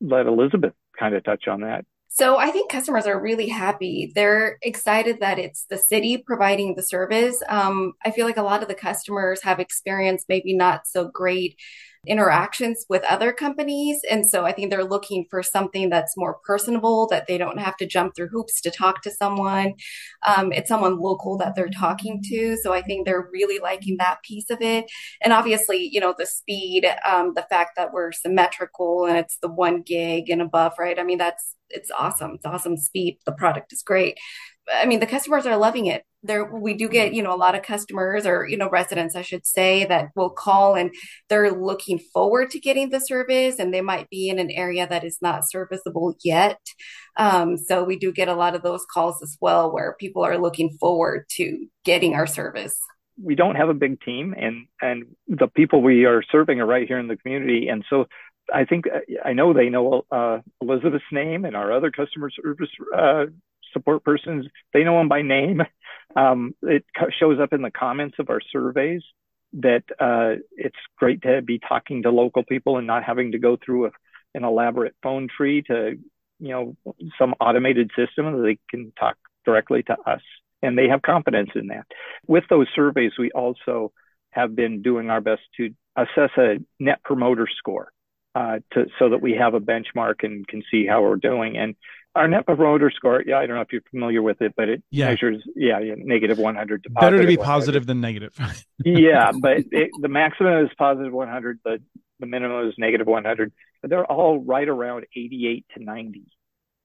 let 0.00 0.26
Elizabeth 0.26 0.74
kind 0.98 1.14
of 1.14 1.24
touch 1.24 1.48
on 1.48 1.62
that. 1.62 1.84
So 2.18 2.36
I 2.36 2.50
think 2.50 2.68
customers 2.68 3.06
are 3.06 3.20
really 3.20 3.46
happy. 3.46 4.10
They're 4.12 4.58
excited 4.62 5.20
that 5.20 5.38
it's 5.38 5.66
the 5.70 5.78
city 5.78 6.18
providing 6.18 6.74
the 6.74 6.82
service. 6.82 7.40
Um, 7.48 7.92
I 8.04 8.10
feel 8.10 8.26
like 8.26 8.36
a 8.36 8.42
lot 8.42 8.60
of 8.60 8.66
the 8.66 8.74
customers 8.74 9.40
have 9.44 9.60
experienced 9.60 10.26
maybe 10.28 10.52
not 10.52 10.88
so 10.88 11.08
great 11.14 11.54
interactions 12.08 12.84
with 12.88 13.04
other 13.04 13.32
companies. 13.32 14.00
And 14.10 14.26
so 14.26 14.44
I 14.44 14.50
think 14.50 14.70
they're 14.70 14.82
looking 14.82 15.26
for 15.30 15.44
something 15.44 15.90
that's 15.90 16.16
more 16.16 16.38
personable, 16.44 17.06
that 17.08 17.28
they 17.28 17.38
don't 17.38 17.60
have 17.60 17.76
to 17.76 17.86
jump 17.86 18.16
through 18.16 18.30
hoops 18.30 18.60
to 18.62 18.70
talk 18.72 19.02
to 19.02 19.12
someone. 19.12 19.74
Um, 20.26 20.50
it's 20.52 20.68
someone 20.68 20.98
local 20.98 21.38
that 21.38 21.54
they're 21.54 21.68
talking 21.68 22.20
to. 22.30 22.56
So 22.56 22.72
I 22.72 22.82
think 22.82 23.06
they're 23.06 23.28
really 23.32 23.60
liking 23.60 23.96
that 23.98 24.24
piece 24.24 24.50
of 24.50 24.60
it. 24.60 24.86
And 25.22 25.32
obviously, 25.32 25.88
you 25.92 26.00
know, 26.00 26.16
the 26.18 26.26
speed, 26.26 26.84
um, 27.08 27.34
the 27.36 27.46
fact 27.48 27.72
that 27.76 27.92
we're 27.92 28.10
symmetrical 28.10 29.04
and 29.06 29.16
it's 29.16 29.38
the 29.38 29.50
one 29.50 29.82
gig 29.82 30.30
and 30.30 30.42
above, 30.42 30.72
right? 30.80 30.98
I 30.98 31.04
mean, 31.04 31.18
that's 31.18 31.54
it's 31.70 31.90
awesome. 31.90 32.32
It's 32.34 32.46
awesome 32.46 32.76
speed. 32.76 33.18
The 33.26 33.32
product 33.32 33.72
is 33.72 33.82
great. 33.82 34.18
I 34.72 34.86
mean, 34.86 35.00
the 35.00 35.06
customers 35.06 35.46
are 35.46 35.56
loving 35.56 35.86
it. 35.86 36.04
There, 36.22 36.44
we 36.44 36.74
do 36.74 36.88
get, 36.88 37.14
you 37.14 37.22
know, 37.22 37.32
a 37.32 37.36
lot 37.36 37.54
of 37.54 37.62
customers 37.62 38.26
or, 38.26 38.46
you 38.46 38.56
know, 38.56 38.68
residents, 38.68 39.14
I 39.14 39.22
should 39.22 39.46
say, 39.46 39.84
that 39.84 40.08
will 40.16 40.30
call 40.30 40.74
and 40.74 40.90
they're 41.28 41.52
looking 41.52 41.98
forward 42.12 42.50
to 42.50 42.60
getting 42.60 42.90
the 42.90 43.00
service 43.00 43.58
and 43.58 43.72
they 43.72 43.80
might 43.80 44.10
be 44.10 44.28
in 44.28 44.38
an 44.38 44.50
area 44.50 44.86
that 44.86 45.04
is 45.04 45.18
not 45.22 45.48
serviceable 45.48 46.16
yet. 46.24 46.58
Um, 47.16 47.56
so 47.56 47.84
we 47.84 47.98
do 47.98 48.12
get 48.12 48.28
a 48.28 48.34
lot 48.34 48.54
of 48.54 48.62
those 48.62 48.84
calls 48.92 49.22
as 49.22 49.38
well 49.40 49.72
where 49.72 49.96
people 49.98 50.24
are 50.24 50.38
looking 50.38 50.76
forward 50.80 51.24
to 51.36 51.66
getting 51.84 52.14
our 52.14 52.26
service. 52.26 52.76
We 53.20 53.34
don't 53.34 53.56
have 53.56 53.68
a 53.68 53.74
big 53.74 54.00
team 54.00 54.34
and, 54.36 54.66
and 54.82 55.04
the 55.28 55.48
people 55.48 55.82
we 55.82 56.04
are 56.04 56.22
serving 56.30 56.60
are 56.60 56.66
right 56.66 56.86
here 56.86 56.98
in 56.98 57.08
the 57.08 57.16
community. 57.16 57.68
And 57.68 57.84
so 57.88 58.06
I 58.52 58.64
think 58.64 58.86
I 59.24 59.32
know 59.32 59.52
they 59.52 59.68
know 59.68 60.04
uh, 60.10 60.38
Elizabeth's 60.60 61.04
name 61.12 61.44
and 61.44 61.56
our 61.56 61.72
other 61.72 61.90
customer 61.90 62.30
service 62.30 62.70
uh, 62.96 63.26
support 63.72 64.04
persons. 64.04 64.46
They 64.72 64.84
know 64.84 64.98
them 64.98 65.08
by 65.08 65.22
name. 65.22 65.62
Um, 66.16 66.54
it 66.62 66.86
shows 67.20 67.38
up 67.38 67.52
in 67.52 67.60
the 67.60 67.70
comments 67.70 68.16
of 68.18 68.30
our 68.30 68.40
surveys 68.50 69.02
that 69.52 69.84
uh, 70.00 70.40
it's 70.56 70.74
great 70.96 71.20
to 71.22 71.42
be 71.42 71.58
talking 71.58 72.02
to 72.02 72.10
local 72.10 72.44
people 72.44 72.78
and 72.78 72.86
not 72.86 73.04
having 73.04 73.32
to 73.32 73.38
go 73.38 73.58
through 73.62 73.86
a, 73.86 73.90
an 74.34 74.42
elaborate 74.42 74.96
phone 75.02 75.28
tree 75.28 75.62
to, 75.62 75.98
you 76.40 76.48
know, 76.48 76.76
some 77.18 77.34
automated 77.40 77.90
system 77.94 78.32
that 78.32 78.42
they 78.42 78.58
can 78.70 78.90
talk 78.98 79.16
directly 79.44 79.82
to 79.82 79.96
us. 80.06 80.22
And 80.62 80.78
they 80.78 80.88
have 80.88 81.02
confidence 81.02 81.50
in 81.54 81.68
that. 81.68 81.84
With 82.26 82.44
those 82.48 82.68
surveys, 82.74 83.12
we 83.18 83.30
also 83.30 83.92
have 84.30 84.56
been 84.56 84.80
doing 84.80 85.10
our 85.10 85.20
best 85.20 85.42
to 85.58 85.74
assess 85.94 86.30
a 86.36 86.56
net 86.80 87.02
promoter 87.04 87.46
score. 87.58 87.92
Uh, 88.38 88.60
to, 88.72 88.86
so 89.00 89.08
that 89.08 89.20
we 89.20 89.32
have 89.32 89.54
a 89.54 89.60
benchmark 89.60 90.22
and 90.22 90.46
can 90.46 90.62
see 90.70 90.86
how 90.86 91.02
we're 91.02 91.16
doing. 91.16 91.58
And 91.58 91.74
our 92.14 92.28
net 92.28 92.46
promoter 92.46 92.88
score, 92.94 93.20
yeah, 93.26 93.36
I 93.36 93.46
don't 93.46 93.56
know 93.56 93.62
if 93.62 93.72
you're 93.72 93.82
familiar 93.90 94.22
with 94.22 94.40
it, 94.40 94.54
but 94.56 94.68
it 94.68 94.80
yeah. 94.92 95.08
measures, 95.08 95.42
yeah, 95.56 95.80
yeah 95.80 95.94
negative 95.96 96.38
100 96.38 96.84
to 96.84 96.90
Better 96.90 97.20
to 97.20 97.26
be 97.26 97.36
positive 97.36 97.84
than 97.84 98.00
negative. 98.00 98.38
yeah, 98.84 99.32
but 99.40 99.64
it, 99.72 99.90
the 100.00 100.06
maximum 100.06 100.64
is 100.64 100.70
positive 100.78 101.12
100, 101.12 101.58
the, 101.64 101.82
the 102.20 102.26
minimum 102.26 102.68
is 102.68 102.74
negative 102.78 103.08
100. 103.08 103.52
They're 103.82 104.06
all 104.06 104.38
right 104.38 104.68
around 104.68 105.06
88 105.16 105.66
to 105.76 105.82
90. 105.82 106.22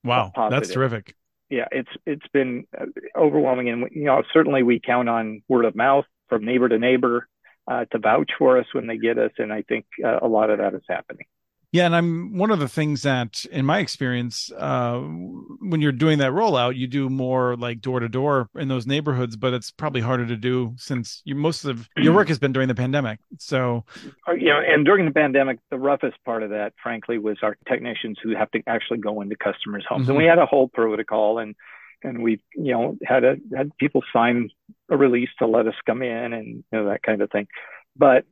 Wow, 0.04 0.32
that's 0.50 0.70
terrific. 0.70 1.16
Yeah, 1.52 1.68
it's 1.72 1.92
it's 2.08 2.28
been 2.34 2.66
uh, 2.76 2.86
overwhelming, 3.16 3.70
and 3.70 3.90
you 3.92 4.06
know 4.06 4.24
certainly 4.34 4.64
we 4.64 4.80
count 4.80 5.08
on 5.08 5.44
word 5.48 5.66
of 5.66 5.76
mouth 5.76 6.06
from 6.30 6.46
neighbor 6.46 6.68
to 6.68 6.80
neighbor 6.80 7.28
uh, 7.68 7.86
to 7.92 8.00
vouch 8.00 8.32
for 8.40 8.58
us 8.58 8.66
when 8.72 8.88
they 8.88 8.98
get 8.98 9.20
us, 9.20 9.32
and 9.38 9.54
I 9.54 9.62
think 9.62 9.86
uh, 10.04 10.18
a 10.20 10.28
lot 10.28 10.50
of 10.50 10.58
that 10.58 10.74
is 10.74 10.82
happening. 10.90 11.28
Yeah, 11.74 11.88
and 11.88 11.96
I'm 11.96 12.38
one 12.38 12.52
of 12.52 12.60
the 12.60 12.68
things 12.68 13.02
that, 13.02 13.46
in 13.46 13.66
my 13.66 13.80
experience, 13.80 14.52
uh, 14.56 15.00
when 15.00 15.82
you're 15.82 15.92
doing 15.92 16.20
that 16.20 16.32
rollout, 16.32 16.76
you 16.76 16.86
do 16.86 17.10
more 17.10 17.56
like 17.58 17.82
door 17.82 18.00
to 18.00 18.08
door 18.08 18.48
in 18.54 18.68
those 18.68 18.86
neighborhoods, 18.86 19.36
but 19.36 19.56
it's 19.56 19.72
probably 19.72 20.00
harder 20.00 20.28
to 20.28 20.36
do 20.36 20.76
since 20.78 21.24
you 21.26 21.34
most 21.34 21.66
of 21.66 21.90
your 21.98 22.14
work 22.14 22.28
has 22.28 22.38
been 22.38 22.54
during 22.54 22.68
the 22.68 22.76
pandemic. 22.76 23.18
So, 23.40 23.86
uh, 24.28 24.34
you 24.34 24.50
know, 24.50 24.62
and 24.64 24.86
during 24.86 25.06
the 25.06 25.12
pandemic, 25.12 25.58
the 25.72 25.80
roughest 25.80 26.16
part 26.24 26.44
of 26.44 26.52
that, 26.52 26.74
frankly, 26.82 27.18
was 27.18 27.38
our 27.42 27.58
technicians 27.68 28.20
who 28.22 28.36
have 28.36 28.52
to 28.52 28.62
actually 28.68 29.00
go 29.00 29.22
into 29.22 29.36
customers' 29.36 29.84
homes, 29.90 30.04
mm-hmm. 30.04 30.12
and 30.12 30.18
we 30.20 30.26
had 30.26 30.38
a 30.38 30.46
whole 30.46 30.68
protocol, 30.68 31.40
and 31.40 31.56
and 32.04 32.22
we, 32.22 32.40
you 32.54 32.72
know, 32.72 32.98
had 33.04 33.24
a 33.24 33.38
had 33.58 33.76
people 33.80 34.04
sign 34.14 34.52
a 34.92 34.96
release 34.98 35.30
to 35.40 35.48
let 35.48 35.66
us 35.66 35.74
come 35.88 36.04
in, 36.04 36.34
and 36.34 36.48
you 36.48 36.64
know 36.72 36.86
that 36.90 37.02
kind 37.02 37.24
of 37.24 37.32
thing. 37.32 37.48
But 37.96 38.26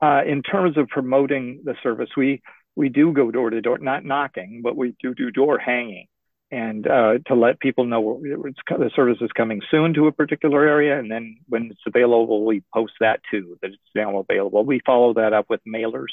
uh, 0.00 0.22
in 0.26 0.42
terms 0.42 0.78
of 0.78 0.88
promoting 0.88 1.60
the 1.64 1.74
service, 1.82 2.08
we 2.16 2.40
we 2.76 2.88
do 2.88 3.12
go 3.12 3.30
door 3.30 3.50
to 3.50 3.60
door, 3.60 3.78
not 3.78 4.04
knocking, 4.04 4.60
but 4.62 4.76
we 4.76 4.94
do 5.02 5.14
do 5.14 5.30
door 5.30 5.58
hanging 5.58 6.06
and 6.50 6.86
uh, 6.86 7.14
to 7.26 7.34
let 7.34 7.58
people 7.58 7.84
know 7.84 8.20
the 8.22 8.90
service 8.94 9.18
is 9.20 9.30
coming 9.36 9.60
soon 9.70 9.94
to 9.94 10.06
a 10.06 10.12
particular 10.12 10.64
area. 10.64 10.98
And 10.98 11.10
then 11.10 11.38
when 11.48 11.70
it's 11.72 11.80
available, 11.86 12.44
we 12.44 12.62
post 12.72 12.92
that 13.00 13.20
too, 13.30 13.58
that 13.62 13.72
it's 13.72 13.82
now 13.94 14.18
available. 14.18 14.64
We 14.64 14.80
follow 14.86 15.14
that 15.14 15.32
up 15.32 15.46
with 15.48 15.60
mailers. 15.66 16.12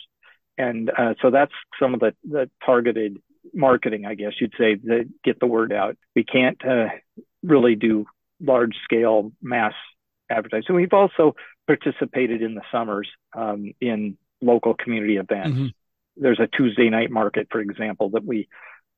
And 0.58 0.90
uh, 0.90 1.14
so 1.22 1.30
that's 1.30 1.52
some 1.80 1.94
of 1.94 2.00
the, 2.00 2.16
the 2.24 2.50
targeted 2.66 3.18
marketing, 3.54 4.06
I 4.06 4.16
guess 4.16 4.34
you'd 4.40 4.54
say, 4.58 4.76
to 4.76 5.06
get 5.24 5.40
the 5.40 5.46
word 5.46 5.72
out. 5.72 5.98
We 6.16 6.24
can't 6.24 6.64
uh, 6.66 6.88
really 7.44 7.76
do 7.76 8.06
large 8.42 8.76
scale 8.84 9.32
mass 9.42 9.74
advertising. 10.32 10.76
We've 10.76 10.94
also 10.94 11.36
participated 11.68 12.42
in 12.42 12.56
the 12.56 12.64
summers 12.72 13.08
um, 13.36 13.74
in 13.80 14.18
local 14.42 14.74
community 14.74 15.18
events. 15.18 15.58
Mm-hmm 15.58 15.68
there's 16.18 16.40
a 16.40 16.48
Tuesday 16.48 16.90
night 16.90 17.12
market, 17.12 17.48
for 17.52 17.60
example, 17.60 18.10
that 18.12 18.26
we 18.26 18.48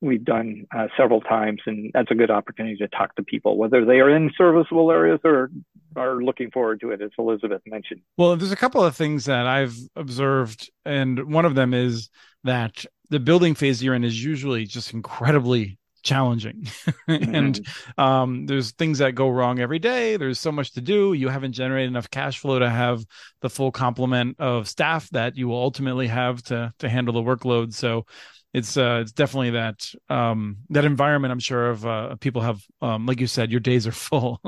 we've 0.02 0.24
done 0.24 0.66
uh, 0.76 0.88
several 0.98 1.22
times, 1.22 1.62
and 1.66 1.92
that's 1.94 2.12
a 2.12 2.16
good 2.16 2.30
opportunity 2.30 2.76
to 2.78 2.88
talk 2.90 3.16
to 3.16 3.24
people, 3.24 3.58
whether 3.58 3.86
they 3.86 4.00
are 4.00 4.10
in 4.10 4.32
serviceable 4.38 4.92
areas 4.92 5.20
or 5.24 5.50
are 5.96 6.22
looking 6.22 6.52
forward 6.52 6.80
to 6.82 6.92
it, 6.92 7.02
as 7.02 7.12
Elizabeth 7.18 7.62
mentioned. 7.66 8.02
Well, 8.18 8.36
there's 8.36 8.52
a 8.52 8.58
couple 8.58 8.84
of 8.84 8.96
things 8.96 9.26
that 9.26 9.48
I've 9.48 9.76
observed, 9.96 10.70
and 10.86 11.32
one 11.34 11.46
of 11.46 11.56
them 11.56 11.74
is 11.74 12.10
that 12.44 12.86
the 13.10 13.20
building 13.20 13.56
phase 13.56 13.82
you're 13.82 13.96
in 13.96 14.04
is 14.04 14.24
usually 14.24 14.66
just 14.66 14.94
incredibly 14.94 15.78
challenging. 16.06 16.68
And 17.08 17.56
mm-hmm. 17.56 18.02
um, 18.02 18.46
there's 18.46 18.72
things 18.72 19.00
that 19.00 19.14
go 19.14 19.30
wrong 19.30 19.60
every 19.60 19.80
day. 19.80 20.18
There's 20.18 20.40
so 20.40 20.52
much 20.52 20.72
to 20.74 20.82
do. 20.82 21.14
You 21.14 21.30
haven't 21.30 21.52
generated 21.52 21.90
enough 21.90 22.10
cash 22.10 22.40
flow 22.40 22.58
to 22.60 22.70
have 22.70 23.06
the 23.42 23.50
full 23.50 23.72
complement 23.72 24.40
of 24.40 24.68
staff 24.68 25.10
that 25.10 25.36
you 25.36 25.48
will 25.48 25.62
ultimately 25.62 26.08
have 26.08 26.42
to 26.44 26.74
to 26.80 26.90
handle 26.90 27.14
the 27.14 27.22
workload. 27.22 27.74
So 27.74 28.06
it's 28.54 28.78
uh 28.78 29.00
it's 29.02 29.12
definitely 29.12 29.50
that 29.52 29.92
um 30.10 30.56
that 30.70 30.86
environment 30.86 31.34
i'm 31.34 31.40
sure 31.40 31.72
of 31.72 31.86
uh 31.86 32.16
people 32.16 32.42
have 32.42 32.62
um 32.82 33.06
like 33.06 33.20
you 33.20 33.28
said 33.28 33.52
your 33.52 33.60
days 33.60 33.86
are 33.86 33.92
full. 34.08 34.42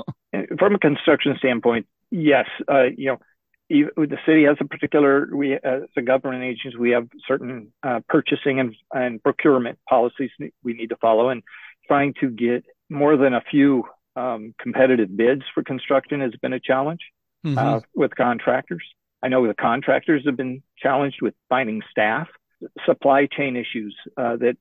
From 0.57 0.75
a 0.75 0.79
construction 0.79 1.35
standpoint 1.37 1.87
yes 2.09 2.45
uh 2.71 2.85
you 2.95 3.07
know 3.07 3.17
the 3.69 4.17
city 4.25 4.45
has 4.45 4.57
a 4.59 4.65
particular 4.65 5.27
we 5.33 5.53
as 5.53 5.83
a 5.97 6.01
government 6.01 6.43
agency 6.43 6.77
we 6.77 6.91
have 6.91 7.07
certain 7.27 7.71
uh, 7.83 7.99
purchasing 8.07 8.59
and, 8.59 8.75
and 8.93 9.21
procurement 9.21 9.77
policies 9.89 10.31
we 10.63 10.73
need 10.73 10.89
to 10.89 10.95
follow 10.97 11.29
and 11.29 11.43
trying 11.87 12.13
to 12.19 12.29
get 12.29 12.63
more 12.89 13.17
than 13.17 13.33
a 13.33 13.41
few 13.41 13.83
um, 14.15 14.53
competitive 14.59 15.15
bids 15.15 15.43
for 15.53 15.63
construction 15.63 16.21
has 16.21 16.31
been 16.41 16.53
a 16.53 16.59
challenge 16.59 17.01
mm-hmm. 17.45 17.57
uh, 17.57 17.79
with 17.95 18.15
contractors 18.15 18.83
i 19.21 19.27
know 19.27 19.45
the 19.45 19.53
contractors 19.53 20.23
have 20.25 20.37
been 20.37 20.61
challenged 20.77 21.21
with 21.21 21.33
finding 21.49 21.81
staff 21.91 22.27
supply 22.85 23.27
chain 23.27 23.55
issues 23.55 23.95
uh, 24.17 24.35
that 24.37 24.57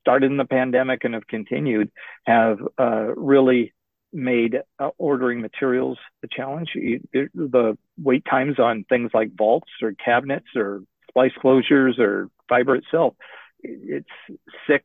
started 0.00 0.30
in 0.30 0.36
the 0.36 0.44
pandemic 0.44 1.04
and 1.04 1.14
have 1.14 1.26
continued 1.26 1.90
have 2.24 2.58
uh, 2.78 3.14
really 3.16 3.72
made 4.12 4.56
uh, 4.78 4.90
ordering 4.98 5.40
materials 5.40 5.98
a 6.22 6.28
challenge. 6.28 6.70
the 6.74 7.76
wait 8.02 8.24
times 8.24 8.58
on 8.58 8.84
things 8.88 9.10
like 9.12 9.36
vaults 9.36 9.70
or 9.82 9.92
cabinets 9.92 10.48
or 10.56 10.82
splice 11.08 11.32
closures 11.42 11.98
or 11.98 12.28
fiber 12.48 12.76
itself, 12.76 13.14
it's 13.62 14.08
six, 14.66 14.84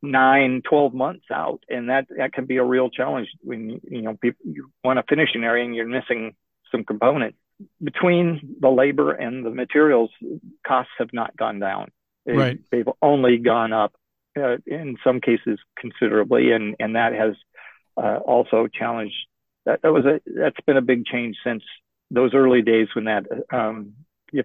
nine, 0.00 0.62
12 0.68 0.94
months 0.94 1.26
out. 1.32 1.60
And 1.68 1.90
that, 1.90 2.06
that 2.16 2.32
can 2.32 2.46
be 2.46 2.56
a 2.56 2.64
real 2.64 2.90
challenge 2.90 3.28
when, 3.42 3.80
you 3.88 4.02
know, 4.02 4.16
people, 4.20 4.44
you 4.44 4.70
want 4.84 4.98
to 4.98 5.04
finish 5.08 5.30
an 5.34 5.44
area 5.44 5.64
and 5.64 5.74
you're 5.74 5.86
missing 5.86 6.34
some 6.70 6.84
component. 6.84 7.34
Between 7.82 8.56
the 8.60 8.70
labor 8.70 9.12
and 9.12 9.44
the 9.44 9.50
materials, 9.50 10.10
costs 10.66 10.92
have 10.98 11.10
not 11.12 11.36
gone 11.36 11.60
down. 11.60 11.90
They, 12.26 12.32
right. 12.32 12.60
They've 12.70 12.88
only 13.00 13.38
gone 13.38 13.72
up 13.72 13.94
uh, 14.36 14.56
in 14.66 14.96
some 15.04 15.20
cases 15.20 15.58
considerably, 15.78 16.52
and, 16.52 16.76
and 16.80 16.96
that 16.96 17.12
has 17.12 17.34
uh, 17.96 18.18
also 18.24 18.68
challenged. 18.72 19.14
That, 19.64 19.82
that 19.82 19.92
was 19.92 20.04
a 20.04 20.20
that's 20.26 20.60
been 20.66 20.76
a 20.76 20.82
big 20.82 21.04
change 21.04 21.36
since 21.44 21.62
those 22.10 22.34
early 22.34 22.62
days 22.62 22.88
when 22.94 23.04
that 23.04 23.24
um, 23.52 23.94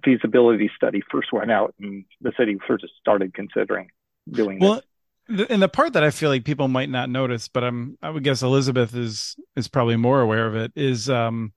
feasibility 0.03 0.69
study 0.75 1.01
first 1.11 1.31
went 1.31 1.51
out 1.51 1.73
and 1.79 2.05
the 2.21 2.31
city 2.37 2.57
first 2.67 2.85
started 2.99 3.33
considering 3.33 3.89
doing 4.29 4.59
well, 4.59 4.81
this. 5.27 5.47
And 5.49 5.61
the 5.61 5.67
part 5.67 5.93
that 5.93 6.03
I 6.03 6.11
feel 6.11 6.29
like 6.29 6.45
people 6.45 6.67
might 6.67 6.89
not 6.89 7.09
notice, 7.09 7.47
but 7.47 7.63
I'm 7.63 7.97
I 8.01 8.09
would 8.09 8.23
guess 8.23 8.43
Elizabeth 8.43 8.95
is 8.95 9.35
is 9.55 9.67
probably 9.67 9.97
more 9.97 10.21
aware 10.21 10.47
of 10.47 10.55
it, 10.55 10.71
is 10.75 11.09
um, 11.09 11.51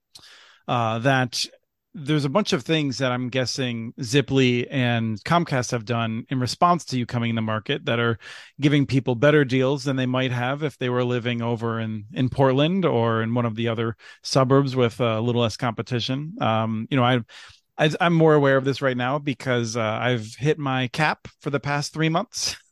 uh, 0.67 0.99
that 0.99 1.45
there's 1.93 2.25
a 2.25 2.29
bunch 2.29 2.53
of 2.53 2.63
things 2.63 2.99
that 2.99 3.11
I'm 3.11 3.29
guessing 3.29 3.93
Ziply 3.99 4.65
and 4.71 5.21
Comcast 5.23 5.71
have 5.71 5.83
done 5.83 6.25
in 6.29 6.39
response 6.39 6.85
to 6.85 6.97
you 6.97 7.05
coming 7.05 7.29
in 7.29 7.35
the 7.35 7.41
market 7.41 7.85
that 7.85 7.99
are 7.99 8.17
giving 8.61 8.85
people 8.85 9.15
better 9.15 9.43
deals 9.43 9.83
than 9.83 9.97
they 9.97 10.05
might 10.05 10.31
have 10.31 10.63
if 10.63 10.77
they 10.77 10.89
were 10.89 11.03
living 11.03 11.41
over 11.41 11.79
in 11.79 12.05
in 12.13 12.29
Portland 12.29 12.85
or 12.85 13.21
in 13.21 13.33
one 13.33 13.45
of 13.45 13.55
the 13.55 13.67
other 13.67 13.97
suburbs 14.23 14.75
with 14.75 14.99
a 15.01 15.19
little 15.19 15.41
less 15.41 15.57
competition. 15.57 16.35
Um, 16.39 16.87
you 16.89 16.95
know, 16.95 17.03
I 17.03 17.19
I, 17.77 17.91
am 17.99 18.13
more 18.13 18.33
aware 18.33 18.57
of 18.57 18.65
this 18.65 18.81
right 18.81 18.97
now 18.97 19.19
because 19.19 19.75
uh, 19.75 19.81
I've 19.81 20.35
hit 20.35 20.59
my 20.59 20.87
cap 20.87 21.27
for 21.39 21.49
the 21.49 21.59
past 21.59 21.93
three 21.93 22.09
months. 22.09 22.55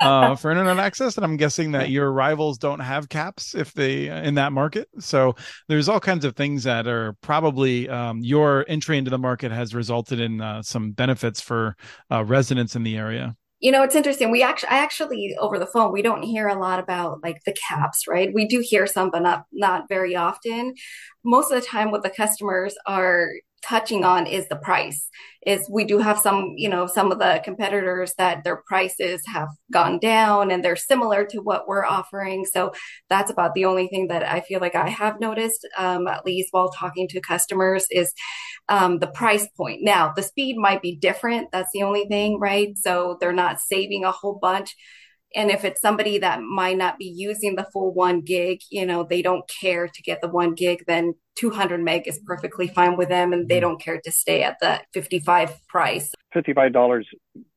Uh, 0.00 0.36
for 0.36 0.50
internet 0.50 0.78
access, 0.78 1.16
and 1.16 1.24
I'm 1.24 1.36
guessing 1.36 1.72
that 1.72 1.90
your 1.90 2.12
rivals 2.12 2.58
don't 2.58 2.80
have 2.80 3.08
caps 3.08 3.54
if 3.54 3.72
they 3.72 4.08
in 4.08 4.34
that 4.34 4.52
market. 4.52 4.88
So 4.98 5.34
there's 5.68 5.88
all 5.88 6.00
kinds 6.00 6.24
of 6.24 6.36
things 6.36 6.64
that 6.64 6.86
are 6.86 7.16
probably 7.22 7.88
um, 7.88 8.20
your 8.22 8.64
entry 8.68 8.98
into 8.98 9.10
the 9.10 9.18
market 9.18 9.52
has 9.52 9.74
resulted 9.74 10.20
in 10.20 10.40
uh, 10.40 10.62
some 10.62 10.92
benefits 10.92 11.40
for 11.40 11.76
uh, 12.10 12.24
residents 12.24 12.76
in 12.76 12.82
the 12.82 12.96
area. 12.96 13.36
You 13.60 13.72
know 13.72 13.82
it's 13.82 13.96
interesting. 13.96 14.30
We 14.30 14.42
actually 14.42 14.68
i 14.70 14.78
actually 14.78 15.34
over 15.40 15.58
the 15.58 15.66
phone 15.66 15.92
we 15.92 16.02
don't 16.02 16.22
hear 16.22 16.46
a 16.48 16.58
lot 16.58 16.78
about 16.78 17.22
like 17.22 17.42
the 17.46 17.56
caps 17.68 18.06
right? 18.06 18.32
We 18.34 18.46
do 18.46 18.60
hear 18.60 18.86
some 18.86 19.10
but 19.10 19.22
not 19.22 19.44
not 19.50 19.88
very 19.88 20.14
often. 20.14 20.74
Most 21.24 21.50
of 21.50 21.60
the 21.60 21.66
time 21.66 21.90
what 21.90 22.02
the 22.02 22.10
customers 22.10 22.74
are 22.86 23.30
touching 23.62 24.04
on 24.04 24.26
is 24.26 24.48
the 24.48 24.56
price. 24.56 25.08
Is 25.46 25.68
we 25.70 25.84
do 25.84 25.98
have 25.98 26.18
some 26.18 26.54
you 26.56 26.68
know 26.68 26.86
some 26.86 27.12
of 27.12 27.18
the 27.18 27.40
competitors 27.44 28.14
that 28.18 28.42
their 28.42 28.62
prices 28.66 29.22
have 29.26 29.48
gone 29.72 29.98
down 29.98 30.50
and 30.50 30.64
they're 30.64 30.76
similar 30.76 31.24
to 31.26 31.38
what 31.38 31.68
we're 31.68 31.84
offering. 31.84 32.44
So 32.44 32.72
that's 33.08 33.30
about 33.30 33.54
the 33.54 33.64
only 33.64 33.86
thing 33.88 34.08
that 34.08 34.22
i 34.24 34.40
feel 34.40 34.60
like 34.60 34.74
i 34.74 34.88
have 34.88 35.20
noticed 35.20 35.66
um, 35.76 36.06
at 36.08 36.24
least 36.26 36.48
while 36.50 36.70
talking 36.70 37.06
to 37.08 37.20
customers 37.20 37.86
is 37.90 38.12
um, 38.68 38.98
the 38.98 39.06
price 39.06 39.48
point. 39.56 39.80
Now 39.82 40.12
the 40.14 40.22
speed 40.22 40.56
might 40.56 40.82
be 40.82 40.96
different. 40.96 41.50
That's 41.52 41.70
the 41.72 41.82
only 41.82 42.06
thing 42.06 42.38
right? 42.40 42.76
So 42.76 43.16
they're 43.20 43.32
not 43.32 43.60
saving 43.60 44.04
a 44.04 44.12
whole 44.12 44.38
bunch 44.40 44.74
and 45.34 45.50
if 45.50 45.64
it's 45.64 45.80
somebody 45.80 46.18
that 46.18 46.40
might 46.40 46.76
not 46.76 46.98
be 46.98 47.06
using 47.06 47.56
the 47.56 47.66
full 47.72 47.92
one 47.92 48.20
gig 48.20 48.60
you 48.70 48.86
know 48.86 49.04
they 49.04 49.22
don't 49.22 49.48
care 49.48 49.88
to 49.88 50.02
get 50.02 50.20
the 50.20 50.28
one 50.28 50.54
gig 50.54 50.84
then 50.86 51.14
200 51.36 51.82
meg 51.82 52.08
is 52.08 52.18
perfectly 52.26 52.66
fine 52.66 52.96
with 52.96 53.08
them 53.08 53.32
and 53.32 53.48
they 53.48 53.56
mm-hmm. 53.56 53.62
don't 53.62 53.80
care 53.80 54.00
to 54.02 54.10
stay 54.10 54.42
at 54.42 54.56
the 54.60 54.80
55 54.92 55.54
price. 55.68 56.12
$55 56.34 57.04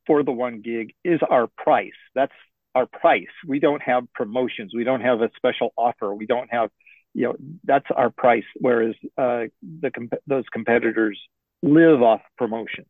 for 0.05 0.23
the 0.23 0.31
one 0.31 0.61
gig 0.61 0.93
is 1.03 1.19
our 1.29 1.47
price. 1.57 1.91
That's 2.13 2.33
our 2.75 2.85
price. 2.85 3.27
We 3.47 3.59
don't 3.59 3.81
have 3.81 4.03
promotions. 4.13 4.73
We 4.75 4.83
don't 4.83 5.01
have 5.01 5.21
a 5.21 5.29
special 5.35 5.73
offer. 5.77 6.13
We 6.13 6.25
don't 6.25 6.51
have 6.51 6.69
you 7.15 7.23
know 7.23 7.35
that's 7.63 7.87
our 7.95 8.11
price. 8.11 8.43
Whereas 8.55 8.93
uh, 9.17 9.45
the 9.81 9.91
those 10.27 10.45
competitors 10.53 11.19
live 11.63 12.01
off 12.01 12.21
promotions 12.37 12.87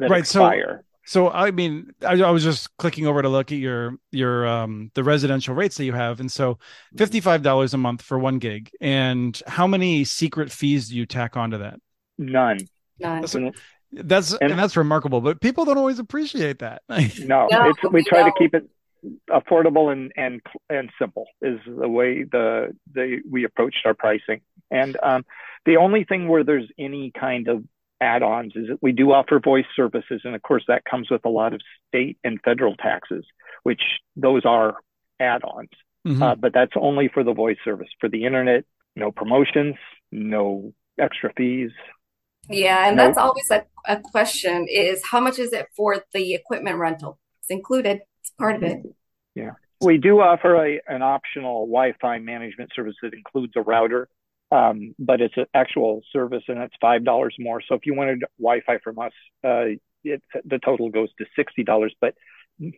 right 0.00 0.20
expire. 0.20 0.82
so 0.82 0.89
so 1.10 1.28
I 1.28 1.50
mean, 1.50 1.92
I, 2.06 2.12
I, 2.22 2.30
was 2.30 2.44
just 2.44 2.76
clicking 2.76 3.04
over 3.08 3.20
to 3.20 3.28
look 3.28 3.50
at 3.50 3.58
your 3.58 3.96
your 4.12 4.46
um 4.46 4.92
the 4.94 5.02
residential 5.02 5.56
rates 5.56 5.76
that 5.78 5.84
you 5.84 5.92
have, 5.92 6.20
and 6.20 6.30
so 6.30 6.60
fifty 6.96 7.18
five 7.18 7.42
dollars 7.42 7.74
a 7.74 7.78
month 7.78 8.00
for 8.00 8.16
one 8.16 8.38
gig. 8.38 8.70
And 8.80 9.36
how 9.48 9.66
many 9.66 10.04
secret 10.04 10.52
fees 10.52 10.88
do 10.88 10.96
you 10.96 11.06
tack 11.06 11.36
onto 11.36 11.58
that? 11.58 11.80
None. 12.16 12.58
None. 13.00 13.22
That's, 13.22 13.36
that's 13.92 14.32
and, 14.34 14.52
and, 14.52 14.60
that's 14.60 14.76
remarkable, 14.76 15.20
but 15.20 15.40
people 15.40 15.64
don't 15.64 15.78
always 15.78 15.98
appreciate 15.98 16.60
that. 16.60 16.82
no, 16.88 17.48
no 17.50 17.72
we 17.90 18.04
try 18.04 18.22
to 18.22 18.32
keep 18.38 18.54
it 18.54 18.70
affordable 19.30 19.90
and 19.90 20.12
and 20.16 20.40
and 20.68 20.90
simple 20.96 21.26
is 21.42 21.58
the 21.66 21.88
way 21.88 22.22
the 22.22 22.72
the 22.94 23.20
we 23.28 23.42
approached 23.42 23.80
our 23.84 23.94
pricing. 23.94 24.42
And 24.70 24.96
um, 25.02 25.24
the 25.66 25.76
only 25.76 26.04
thing 26.04 26.28
where 26.28 26.44
there's 26.44 26.70
any 26.78 27.10
kind 27.10 27.48
of 27.48 27.64
add-ons 28.00 28.52
is 28.56 28.68
that 28.68 28.82
we 28.82 28.92
do 28.92 29.12
offer 29.12 29.38
voice 29.38 29.66
services 29.76 30.22
and 30.24 30.34
of 30.34 30.42
course 30.42 30.64
that 30.68 30.84
comes 30.84 31.10
with 31.10 31.24
a 31.24 31.28
lot 31.28 31.52
of 31.52 31.60
state 31.88 32.18
and 32.24 32.40
federal 32.42 32.74
taxes 32.76 33.24
which 33.62 33.82
those 34.16 34.44
are 34.44 34.76
add-ons. 35.20 35.68
Mm-hmm. 36.06 36.22
uh, 36.22 36.34
but 36.34 36.54
that's 36.54 36.72
only 36.76 37.10
for 37.12 37.22
the 37.22 37.34
voice 37.34 37.58
service. 37.62 37.88
For 38.00 38.08
the 38.08 38.24
internet 38.24 38.64
no 38.96 39.10
promotions 39.10 39.76
no 40.10 40.72
extra 40.98 41.32
fees. 41.36 41.70
Yeah 42.48 42.88
and 42.88 42.96
no. 42.96 43.06
that's 43.06 43.18
always 43.18 43.50
a, 43.50 43.64
a 43.86 44.00
question 44.00 44.66
is 44.68 45.04
how 45.04 45.20
much 45.20 45.38
is 45.38 45.52
it 45.52 45.66
for 45.76 46.02
the 46.14 46.34
equipment 46.34 46.78
rental? 46.78 47.18
It's 47.40 47.50
included. 47.50 48.00
It's 48.20 48.30
part 48.30 48.56
of 48.56 48.62
it. 48.62 48.78
Yeah. 49.34 49.52
We 49.82 49.96
do 49.96 50.20
offer 50.20 50.56
a, 50.56 50.80
an 50.88 51.02
optional 51.02 51.66
wi-fi 51.66 52.18
management 52.18 52.70
service 52.74 52.96
that 53.02 53.14
includes 53.14 53.54
a 53.56 53.62
router 53.62 54.08
um, 54.50 54.94
but 54.98 55.20
it's 55.20 55.36
an 55.36 55.46
actual 55.54 56.02
service 56.12 56.42
and 56.48 56.58
it's 56.58 56.74
five 56.80 57.04
dollars 57.04 57.34
more. 57.38 57.60
So 57.66 57.74
if 57.74 57.86
you 57.86 57.94
wanted 57.94 58.24
Wi-Fi 58.38 58.78
from 58.82 58.98
us, 58.98 59.12
uh, 59.44 59.76
it, 60.04 60.22
the 60.44 60.58
total 60.58 60.90
goes 60.90 61.08
to 61.18 61.26
sixty 61.36 61.64
dollars. 61.64 61.94
But 62.00 62.14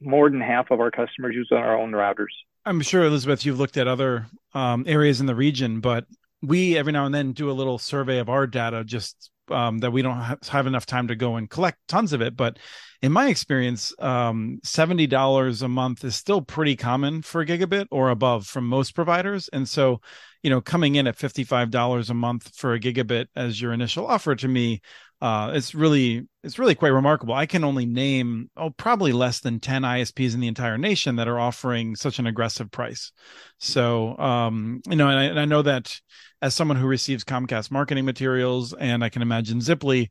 more 0.00 0.30
than 0.30 0.40
half 0.40 0.70
of 0.70 0.80
our 0.80 0.90
customers 0.90 1.34
use 1.34 1.48
our 1.50 1.78
own 1.78 1.92
routers. 1.92 2.26
I'm 2.64 2.80
sure, 2.80 3.04
Elizabeth, 3.04 3.44
you've 3.44 3.58
looked 3.58 3.76
at 3.76 3.88
other 3.88 4.26
um, 4.54 4.84
areas 4.86 5.20
in 5.20 5.26
the 5.26 5.34
region, 5.34 5.80
but 5.80 6.06
we 6.42 6.76
every 6.76 6.92
now 6.92 7.06
and 7.06 7.14
then 7.14 7.32
do 7.32 7.50
a 7.50 7.52
little 7.52 7.78
survey 7.78 8.18
of 8.18 8.28
our 8.28 8.46
data 8.46 8.84
just 8.84 9.30
um, 9.50 9.78
that 9.78 9.90
we 9.90 10.02
don't 10.02 10.38
have 10.48 10.66
enough 10.66 10.86
time 10.86 11.08
to 11.08 11.16
go 11.16 11.36
and 11.36 11.50
collect 11.50 11.78
tons 11.88 12.12
of 12.12 12.20
it. 12.20 12.36
But 12.36 12.58
in 13.00 13.12
my 13.12 13.28
experience, 13.28 13.92
um, 13.98 14.60
$70 14.64 15.62
a 15.62 15.68
month 15.68 16.04
is 16.04 16.14
still 16.14 16.40
pretty 16.40 16.76
common 16.76 17.22
for 17.22 17.44
gigabit 17.44 17.86
or 17.90 18.10
above 18.10 18.46
from 18.46 18.66
most 18.66 18.94
providers. 18.94 19.48
And 19.52 19.68
so 19.68 20.00
you 20.42 20.50
know, 20.50 20.60
coming 20.60 20.96
in 20.96 21.06
at 21.06 21.16
$55 21.16 22.10
a 22.10 22.14
month 22.14 22.54
for 22.54 22.74
a 22.74 22.80
gigabit 22.80 23.26
as 23.36 23.60
your 23.60 23.72
initial 23.72 24.06
offer 24.06 24.34
to 24.34 24.48
me, 24.48 24.80
uh, 25.20 25.52
it's 25.54 25.72
really 25.72 26.26
it's 26.42 26.58
really 26.58 26.74
quite 26.74 26.88
remarkable. 26.88 27.32
I 27.32 27.46
can 27.46 27.62
only 27.62 27.86
name 27.86 28.50
oh 28.56 28.70
probably 28.70 29.12
less 29.12 29.38
than 29.38 29.60
10 29.60 29.82
ISPs 29.82 30.34
in 30.34 30.40
the 30.40 30.48
entire 30.48 30.76
nation 30.76 31.14
that 31.16 31.28
are 31.28 31.38
offering 31.38 31.94
such 31.94 32.18
an 32.18 32.26
aggressive 32.26 32.72
price. 32.72 33.12
So 33.58 34.18
um, 34.18 34.80
you 34.88 34.96
know, 34.96 35.08
and 35.08 35.18
I, 35.18 35.24
and 35.24 35.38
I 35.38 35.44
know 35.44 35.62
that 35.62 35.96
as 36.42 36.54
someone 36.54 36.76
who 36.76 36.88
receives 36.88 37.22
Comcast 37.22 37.70
marketing 37.70 38.04
materials, 38.04 38.72
and 38.72 39.04
I 39.04 39.08
can 39.10 39.22
imagine 39.22 39.60
Ziply, 39.60 40.08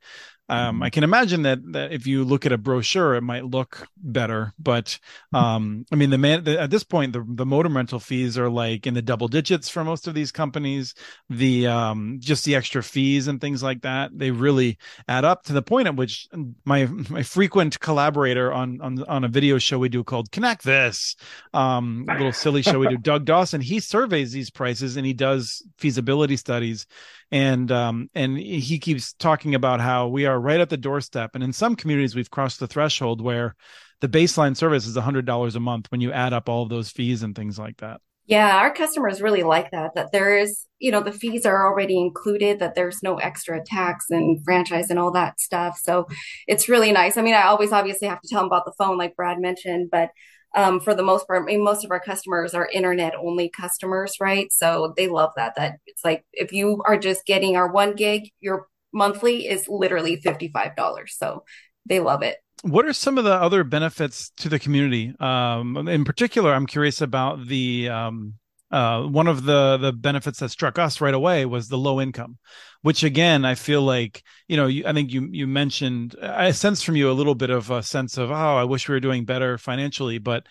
um, 0.51 0.83
I 0.83 0.89
can 0.89 1.05
imagine 1.05 1.43
that 1.43 1.59
that 1.71 1.93
if 1.93 2.05
you 2.05 2.25
look 2.25 2.45
at 2.45 2.51
a 2.51 2.57
brochure, 2.57 3.15
it 3.15 3.21
might 3.21 3.45
look 3.45 3.87
better. 3.97 4.53
But 4.59 4.99
um, 5.31 5.85
I 5.93 5.95
mean, 5.95 6.09
the 6.09 6.17
man 6.17 6.43
the, 6.43 6.59
at 6.59 6.69
this 6.69 6.83
point, 6.83 7.13
the 7.13 7.25
the 7.25 7.45
modem 7.45 7.77
rental 7.77 7.99
fees 7.99 8.37
are 8.37 8.49
like 8.49 8.85
in 8.85 8.93
the 8.93 9.01
double 9.01 9.29
digits 9.29 9.69
for 9.69 9.85
most 9.85 10.07
of 10.07 10.13
these 10.13 10.31
companies. 10.31 10.93
The 11.29 11.67
um, 11.67 12.17
just 12.19 12.43
the 12.43 12.55
extra 12.55 12.83
fees 12.83 13.29
and 13.29 13.39
things 13.39 13.63
like 13.63 13.83
that, 13.83 14.11
they 14.13 14.31
really 14.31 14.77
add 15.07 15.23
up 15.23 15.43
to 15.43 15.53
the 15.53 15.61
point 15.61 15.87
at 15.87 15.95
which 15.95 16.27
my 16.65 16.85
my 17.09 17.23
frequent 17.23 17.79
collaborator 17.79 18.51
on 18.51 18.81
on 18.81 19.03
on 19.05 19.23
a 19.23 19.29
video 19.29 19.57
show 19.57 19.79
we 19.79 19.87
do 19.87 20.03
called 20.03 20.31
Connect 20.31 20.63
This, 20.63 21.15
um, 21.53 22.05
a 22.09 22.13
little 22.13 22.33
silly 22.33 22.61
show 22.61 22.77
we 22.77 22.89
do, 22.89 22.97
Doug 23.01 23.23
Dawson, 23.23 23.61
he 23.61 23.79
surveys 23.79 24.33
these 24.33 24.49
prices 24.49 24.97
and 24.97 25.05
he 25.05 25.13
does 25.13 25.63
feasibility 25.77 26.35
studies 26.35 26.85
and 27.31 27.71
um, 27.71 28.09
and 28.13 28.37
he 28.37 28.77
keeps 28.77 29.13
talking 29.13 29.55
about 29.55 29.79
how 29.79 30.07
we 30.07 30.25
are 30.25 30.39
right 30.39 30.59
at 30.59 30.69
the 30.69 30.77
doorstep. 30.77 31.31
And 31.33 31.43
in 31.43 31.53
some 31.53 31.75
communities 31.75 32.15
we've 32.15 32.29
crossed 32.29 32.59
the 32.59 32.67
threshold 32.67 33.21
where 33.21 33.55
the 34.01 34.09
baseline 34.09 34.57
service 34.57 34.85
is 34.85 34.97
$100 34.97 35.55
a 35.55 35.59
month 35.59 35.91
when 35.91 36.01
you 36.01 36.11
add 36.11 36.33
up 36.33 36.49
all 36.49 36.63
of 36.63 36.69
those 36.69 36.89
fees 36.89 37.23
and 37.23 37.35
things 37.35 37.57
like 37.57 37.77
that. 37.77 38.01
Yeah 38.25 38.57
our 38.57 38.73
customers 38.73 39.21
really 39.21 39.43
like 39.43 39.71
that 39.71 39.95
that 39.95 40.11
there 40.11 40.37
is 40.37 40.65
you 40.79 40.91
know 40.91 41.01
the 41.01 41.11
fees 41.11 41.45
are 41.45 41.67
already 41.67 41.97
included 41.97 42.59
that 42.59 42.75
there's 42.75 43.01
no 43.01 43.15
extra 43.15 43.63
tax 43.63 44.05
and 44.09 44.43
franchise 44.43 44.89
and 44.89 44.99
all 44.99 45.11
that 45.11 45.39
stuff. 45.39 45.79
So 45.81 46.07
it's 46.47 46.67
really 46.67 46.91
nice. 46.91 47.17
I 47.17 47.21
mean 47.21 47.33
i 47.33 47.43
always 47.43 47.71
obviously 47.71 48.09
have 48.09 48.21
to 48.21 48.27
tell 48.27 48.41
them 48.41 48.47
about 48.47 48.65
the 48.65 48.73
phone 48.77 48.97
like 48.97 49.15
brad 49.15 49.39
mentioned 49.39 49.89
but 49.89 50.09
um, 50.55 50.79
for 50.79 50.93
the 50.93 51.03
most 51.03 51.27
part, 51.27 51.41
I 51.41 51.45
mean, 51.45 51.63
most 51.63 51.85
of 51.85 51.91
our 51.91 51.99
customers 51.99 52.53
are 52.53 52.67
internet 52.67 53.13
only 53.15 53.49
customers, 53.49 54.15
right? 54.19 54.51
So 54.51 54.93
they 54.97 55.07
love 55.07 55.31
that. 55.35 55.55
That 55.55 55.79
it's 55.85 56.03
like 56.03 56.25
if 56.33 56.51
you 56.51 56.81
are 56.85 56.97
just 56.97 57.25
getting 57.25 57.55
our 57.55 57.71
one 57.71 57.95
gig, 57.95 58.29
your 58.39 58.67
monthly 58.93 59.47
is 59.47 59.67
literally 59.69 60.17
$55. 60.17 61.09
So 61.09 61.43
they 61.85 61.99
love 61.99 62.21
it. 62.21 62.37
What 62.63 62.85
are 62.85 62.93
some 62.93 63.17
of 63.17 63.23
the 63.23 63.33
other 63.33 63.63
benefits 63.63 64.31
to 64.37 64.49
the 64.49 64.59
community? 64.59 65.15
Um, 65.19 65.87
in 65.87 66.05
particular, 66.05 66.53
I'm 66.53 66.67
curious 66.67 67.01
about 67.01 67.47
the 67.47 67.89
um, 67.89 68.35
uh, 68.71 69.03
one 69.03 69.27
of 69.27 69.43
the 69.43 69.77
the 69.77 69.91
benefits 69.91 70.39
that 70.39 70.49
struck 70.49 70.79
us 70.79 71.01
right 71.01 71.13
away 71.13 71.45
was 71.45 71.67
the 71.67 71.77
low 71.77 71.99
income, 71.99 72.37
which 72.81 73.03
again 73.03 73.43
I 73.43 73.55
feel 73.55 73.81
like 73.81 74.23
you 74.47 74.57
know 74.57 74.67
you, 74.67 74.83
I 74.85 74.93
think 74.93 75.11
you 75.11 75.27
you 75.31 75.47
mentioned 75.47 76.15
I 76.21 76.51
sense 76.51 76.81
from 76.81 76.95
you 76.95 77.11
a 77.11 77.13
little 77.13 77.35
bit 77.35 77.49
of 77.49 77.69
a 77.69 77.83
sense 77.83 78.17
of 78.17 78.31
oh 78.31 78.33
I 78.33 78.63
wish 78.63 78.87
we 78.87 78.95
were 78.95 78.99
doing 78.99 79.25
better 79.25 79.57
financially, 79.57 80.19
but 80.19 80.45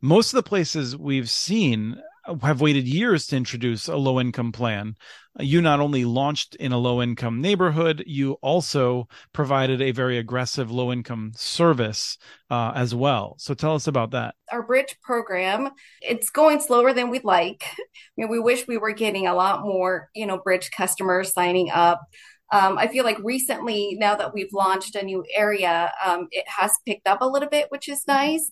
most 0.00 0.32
of 0.32 0.36
the 0.36 0.48
places 0.48 0.96
we've 0.96 1.28
seen 1.28 2.00
have 2.42 2.60
waited 2.60 2.86
years 2.86 3.26
to 3.28 3.36
introduce 3.36 3.88
a 3.88 3.96
low 3.96 4.20
income 4.20 4.52
plan. 4.52 4.94
You 5.38 5.62
not 5.62 5.80
only 5.80 6.04
launched 6.04 6.56
in 6.56 6.72
a 6.72 6.78
low 6.78 7.00
income 7.00 7.40
neighborhood, 7.40 8.02
you 8.06 8.32
also 8.42 9.08
provided 9.32 9.80
a 9.80 9.92
very 9.92 10.18
aggressive 10.18 10.70
low 10.70 10.92
income 10.92 11.32
service 11.36 12.18
uh, 12.50 12.72
as 12.74 12.94
well. 12.94 13.36
So 13.38 13.54
tell 13.54 13.74
us 13.74 13.86
about 13.86 14.10
that. 14.12 14.34
Our 14.50 14.62
bridge 14.62 14.96
program, 15.02 15.70
it's 16.02 16.30
going 16.30 16.60
slower 16.60 16.92
than 16.92 17.10
we'd 17.10 17.24
like. 17.24 17.64
I 17.78 17.84
mean, 18.16 18.28
we 18.28 18.40
wish 18.40 18.66
we 18.66 18.78
were 18.78 18.92
getting 18.92 19.26
a 19.26 19.34
lot 19.34 19.62
more, 19.62 20.08
you 20.14 20.26
know, 20.26 20.38
bridge 20.38 20.70
customers 20.70 21.32
signing 21.32 21.70
up. 21.70 22.00
Um, 22.50 22.78
I 22.78 22.86
feel 22.86 23.04
like 23.04 23.18
recently, 23.22 23.96
now 24.00 24.16
that 24.16 24.32
we've 24.32 24.52
launched 24.52 24.96
a 24.96 25.04
new 25.04 25.24
area, 25.34 25.92
um, 26.04 26.28
it 26.30 26.46
has 26.48 26.72
picked 26.86 27.06
up 27.06 27.20
a 27.20 27.28
little 27.28 27.48
bit, 27.48 27.66
which 27.68 27.88
is 27.88 28.02
nice. 28.08 28.50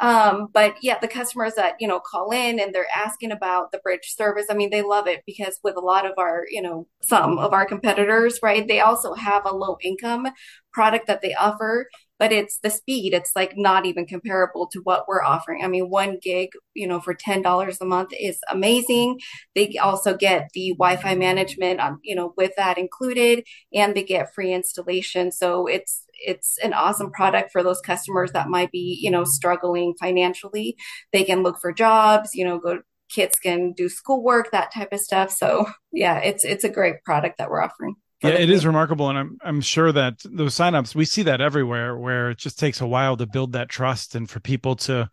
Um, 0.00 0.48
but 0.52 0.74
yeah, 0.82 0.98
the 0.98 1.08
customers 1.08 1.54
that, 1.54 1.74
you 1.80 1.88
know, 1.88 2.00
call 2.00 2.30
in 2.30 2.60
and 2.60 2.74
they're 2.74 2.86
asking 2.94 3.32
about 3.32 3.72
the 3.72 3.78
bridge 3.78 4.14
service, 4.16 4.46
I 4.50 4.54
mean, 4.54 4.70
they 4.70 4.82
love 4.82 5.06
it 5.06 5.22
because 5.26 5.58
with 5.64 5.76
a 5.76 5.80
lot 5.80 6.04
of 6.04 6.12
our, 6.18 6.44
you 6.50 6.60
know, 6.60 6.86
some 7.02 7.38
of 7.38 7.52
our 7.54 7.64
competitors, 7.64 8.40
right, 8.42 8.66
they 8.68 8.80
also 8.80 9.14
have 9.14 9.46
a 9.46 9.54
low 9.54 9.78
income 9.82 10.26
product 10.72 11.06
that 11.06 11.22
they 11.22 11.34
offer 11.34 11.86
but 12.18 12.32
it's 12.32 12.58
the 12.62 12.70
speed. 12.70 13.12
It's 13.12 13.32
like 13.36 13.56
not 13.56 13.86
even 13.86 14.06
comparable 14.06 14.68
to 14.72 14.80
what 14.80 15.06
we're 15.06 15.22
offering. 15.22 15.62
I 15.64 15.68
mean 15.68 15.90
one 15.90 16.18
gig 16.22 16.50
you 16.74 16.86
know 16.86 17.00
for 17.00 17.14
$10 17.14 17.76
a 17.80 17.84
month 17.84 18.10
is 18.18 18.38
amazing. 18.50 19.20
They 19.54 19.76
also 19.78 20.16
get 20.16 20.48
the 20.54 20.74
wi-fi 20.78 21.14
management 21.14 21.80
um, 21.80 22.00
you 22.02 22.14
know 22.14 22.32
with 22.36 22.52
that 22.56 22.78
included 22.78 23.44
and 23.72 23.94
they 23.94 24.02
get 24.02 24.34
free 24.34 24.52
installation. 24.52 25.32
So 25.32 25.66
it's 25.66 26.04
it's 26.18 26.58
an 26.62 26.72
awesome 26.72 27.10
product 27.10 27.50
for 27.52 27.62
those 27.62 27.80
customers 27.80 28.32
that 28.32 28.48
might 28.48 28.70
be 28.70 28.98
you 29.00 29.10
know 29.10 29.24
struggling 29.24 29.94
financially. 30.00 30.76
They 31.12 31.24
can 31.24 31.42
look 31.42 31.58
for 31.60 31.72
jobs 31.72 32.34
you 32.34 32.44
know 32.44 32.58
go 32.58 32.80
kids 33.08 33.38
can 33.38 33.72
do 33.72 33.88
schoolwork 33.88 34.50
that 34.50 34.72
type 34.72 34.92
of 34.92 35.00
stuff. 35.00 35.30
So 35.30 35.66
yeah 35.92 36.18
it's 36.18 36.44
it's 36.44 36.64
a 36.64 36.68
great 36.68 37.02
product 37.04 37.38
that 37.38 37.50
we're 37.50 37.62
offering. 37.62 37.96
Yeah, 38.22 38.30
it 38.30 38.48
is 38.48 38.64
remarkable, 38.64 39.10
and 39.10 39.18
I'm 39.18 39.38
I'm 39.44 39.60
sure 39.60 39.92
that 39.92 40.22
those 40.24 40.54
signups 40.54 40.94
we 40.94 41.04
see 41.04 41.22
that 41.24 41.42
everywhere, 41.42 41.98
where 41.98 42.30
it 42.30 42.38
just 42.38 42.58
takes 42.58 42.80
a 42.80 42.86
while 42.86 43.16
to 43.18 43.26
build 43.26 43.52
that 43.52 43.68
trust 43.68 44.14
and 44.14 44.28
for 44.28 44.40
people 44.40 44.74
to 44.76 45.10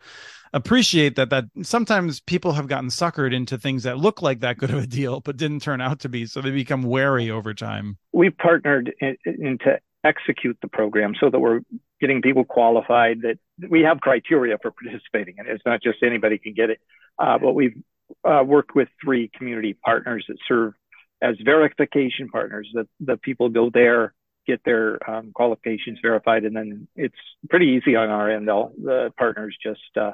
appreciate 0.53 1.15
that 1.15 1.29
that 1.31 1.45
sometimes 1.63 2.21
people 2.21 2.53
have 2.53 2.67
gotten 2.67 2.89
suckered 2.89 3.33
into 3.33 3.57
things 3.57 3.83
that 3.83 3.97
look 3.97 4.21
like 4.21 4.39
that 4.39 4.57
good 4.57 4.69
of 4.69 4.83
a 4.83 4.87
deal 4.87 5.19
but 5.19 5.35
didn't 5.35 5.61
turn 5.61 5.81
out 5.81 5.99
to 5.99 6.09
be, 6.09 6.25
so 6.25 6.41
they 6.41 6.51
become 6.51 6.83
wary 6.83 7.29
over 7.29 7.53
time. 7.53 7.97
We've 8.13 8.37
partnered 8.37 8.93
in, 9.01 9.17
in 9.25 9.57
to 9.59 9.79
execute 10.03 10.57
the 10.61 10.67
program 10.67 11.13
so 11.19 11.29
that 11.29 11.39
we're 11.39 11.61
getting 12.01 12.21
people 12.21 12.43
qualified. 12.43 13.21
That 13.21 13.39
we 13.69 13.81
have 13.81 14.01
criteria 14.01 14.57
for 14.61 14.71
participating 14.71 15.35
and 15.37 15.47
it. 15.47 15.55
It's 15.55 15.65
not 15.65 15.81
just 15.81 16.03
anybody 16.03 16.37
can 16.37 16.53
get 16.53 16.69
it, 16.69 16.79
uh, 17.17 17.37
but 17.37 17.53
we've 17.53 17.81
uh, 18.23 18.43
worked 18.45 18.75
with 18.75 18.89
three 19.03 19.29
community 19.35 19.73
partners 19.73 20.25
that 20.27 20.37
serve 20.47 20.73
as 21.21 21.35
verification 21.43 22.29
partners. 22.29 22.69
that 22.73 22.87
the 22.99 23.17
people 23.17 23.49
go 23.49 23.69
there, 23.69 24.13
get 24.45 24.61
their 24.65 24.97
um, 25.09 25.31
qualifications 25.33 25.99
verified, 26.01 26.43
and 26.43 26.55
then 26.55 26.87
it's 26.95 27.15
pretty 27.49 27.67
easy 27.67 27.95
on 27.95 28.09
our 28.09 28.29
end. 28.29 28.47
They'll, 28.47 28.73
the 28.77 29.13
partners 29.17 29.55
just 29.63 29.79
uh, 29.95 30.11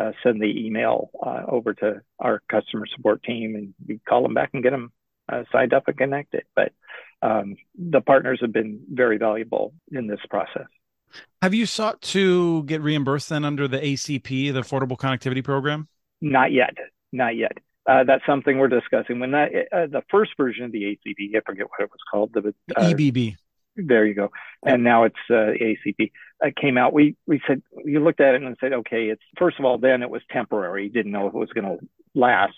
uh, 0.00 0.12
send 0.22 0.42
the 0.42 0.66
email 0.66 1.10
uh, 1.24 1.42
over 1.46 1.74
to 1.74 2.00
our 2.18 2.42
customer 2.50 2.86
support 2.94 3.22
team, 3.22 3.54
and 3.54 3.74
we 3.86 4.00
call 4.08 4.22
them 4.22 4.34
back 4.34 4.50
and 4.54 4.62
get 4.62 4.70
them 4.70 4.92
uh, 5.30 5.44
signed 5.52 5.72
up 5.72 5.84
and 5.86 5.96
connected. 5.96 6.44
But 6.54 6.72
um, 7.22 7.56
the 7.78 8.00
partners 8.00 8.38
have 8.40 8.52
been 8.52 8.80
very 8.90 9.18
valuable 9.18 9.74
in 9.90 10.06
this 10.06 10.20
process. 10.28 10.66
Have 11.42 11.54
you 11.54 11.66
sought 11.66 12.00
to 12.02 12.62
get 12.64 12.82
reimbursed 12.82 13.28
then 13.28 13.44
under 13.44 13.66
the 13.66 13.78
ACP, 13.78 14.52
the 14.52 14.60
Affordable 14.60 14.96
Connectivity 14.96 15.42
Program? 15.42 15.88
Not 16.20 16.52
yet. 16.52 16.74
Not 17.12 17.36
yet 17.36 17.58
uh, 17.90 18.04
that's 18.04 18.24
something 18.26 18.58
we're 18.58 18.68
discussing. 18.68 19.18
When 19.20 19.32
that 19.32 19.50
uh, 19.72 19.86
the 19.86 20.02
first 20.10 20.32
version 20.36 20.64
of 20.64 20.72
the 20.72 20.82
ACP, 20.82 21.36
I 21.36 21.40
forget 21.44 21.66
what 21.68 21.80
it 21.80 21.90
was 21.90 22.00
called, 22.10 22.32
the 22.32 22.54
uh, 22.76 22.82
EBB. 22.82 23.36
There 23.76 24.04
you 24.04 24.14
go. 24.14 24.30
And 24.64 24.84
now 24.84 25.04
it's 25.04 25.16
uh, 25.30 25.54
ACP. 25.60 26.12
It 26.42 26.56
came 26.56 26.78
out. 26.78 26.92
We 26.92 27.16
we 27.26 27.40
said 27.46 27.62
you 27.84 28.02
looked 28.02 28.20
at 28.20 28.34
it 28.34 28.42
and 28.42 28.56
said, 28.60 28.72
okay, 28.72 29.04
it's 29.04 29.22
first 29.38 29.58
of 29.58 29.64
all, 29.64 29.78
then 29.78 30.02
it 30.02 30.10
was 30.10 30.22
temporary. 30.30 30.88
Didn't 30.88 31.12
know 31.12 31.28
if 31.28 31.34
it 31.34 31.38
was 31.38 31.50
going 31.54 31.78
to 31.78 31.86
last. 32.14 32.54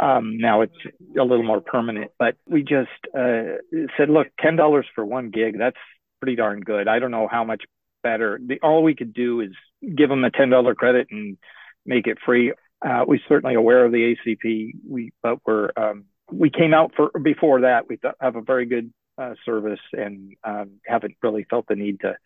Um, 0.00 0.38
now 0.38 0.62
it's 0.62 0.72
a 1.18 1.22
little 1.22 1.44
more 1.44 1.60
permanent. 1.60 2.10
But 2.18 2.36
we 2.46 2.62
just 2.62 2.90
uh, 3.16 3.58
said, 3.96 4.08
look, 4.10 4.28
ten 4.40 4.56
dollars 4.56 4.86
for 4.94 5.04
one 5.04 5.30
gig. 5.30 5.56
That's 5.58 5.76
pretty 6.20 6.36
darn 6.36 6.60
good. 6.60 6.88
I 6.88 6.98
don't 6.98 7.10
know 7.10 7.28
how 7.30 7.44
much 7.44 7.62
better. 8.02 8.40
The, 8.44 8.58
all 8.62 8.82
we 8.82 8.94
could 8.94 9.14
do 9.14 9.40
is 9.40 9.50
give 9.82 10.08
them 10.08 10.24
a 10.24 10.30
ten 10.30 10.50
dollar 10.50 10.74
credit 10.74 11.08
and 11.10 11.38
make 11.86 12.06
it 12.06 12.18
free 12.24 12.52
uh, 12.84 13.04
we're 13.06 13.20
certainly 13.28 13.54
aware 13.54 13.84
of 13.84 13.92
the 13.92 14.14
ACP. 14.26 14.72
We 14.88 15.12
but 15.22 15.38
we're 15.46 15.70
um, 15.76 16.04
we 16.30 16.50
came 16.50 16.74
out 16.74 16.92
for 16.96 17.10
before 17.20 17.62
that. 17.62 17.88
We 17.88 17.96
th- 17.96 18.14
have 18.20 18.36
a 18.36 18.42
very 18.42 18.66
good 18.66 18.92
uh, 19.18 19.34
service 19.44 19.80
and 19.92 20.34
um, 20.44 20.80
haven't 20.86 21.14
really 21.22 21.46
felt 21.48 21.66
the 21.68 21.76
need 21.76 22.00
to 22.00 22.16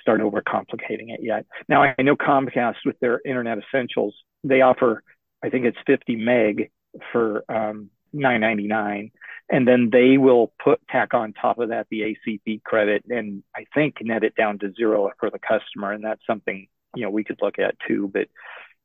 start 0.00 0.20
overcomplicating 0.20 1.12
it 1.12 1.20
yet. 1.22 1.46
Now 1.68 1.82
I 1.82 2.02
know 2.02 2.16
Comcast 2.16 2.76
with 2.84 2.98
their 3.00 3.20
Internet 3.24 3.58
Essentials, 3.58 4.14
they 4.44 4.62
offer 4.62 5.02
I 5.42 5.50
think 5.50 5.64
it's 5.64 5.78
50 5.86 6.16
meg 6.16 6.70
for 7.12 7.44
um, 7.48 7.90
9.99, 8.14 9.12
and 9.48 9.68
then 9.68 9.90
they 9.90 10.18
will 10.18 10.52
put 10.62 10.80
tack 10.88 11.14
on 11.14 11.32
top 11.32 11.58
of 11.58 11.70
that 11.70 11.86
the 11.90 12.16
ACP 12.28 12.62
credit, 12.62 13.04
and 13.08 13.42
I 13.54 13.64
think 13.74 13.96
net 14.00 14.24
it 14.24 14.34
down 14.34 14.58
to 14.60 14.72
zero 14.72 15.10
for 15.18 15.30
the 15.30 15.38
customer, 15.38 15.92
and 15.92 16.04
that's 16.04 16.24
something 16.26 16.66
you 16.94 17.04
know 17.04 17.10
we 17.10 17.24
could 17.24 17.38
look 17.40 17.58
at 17.58 17.76
too. 17.86 18.10
But 18.12 18.28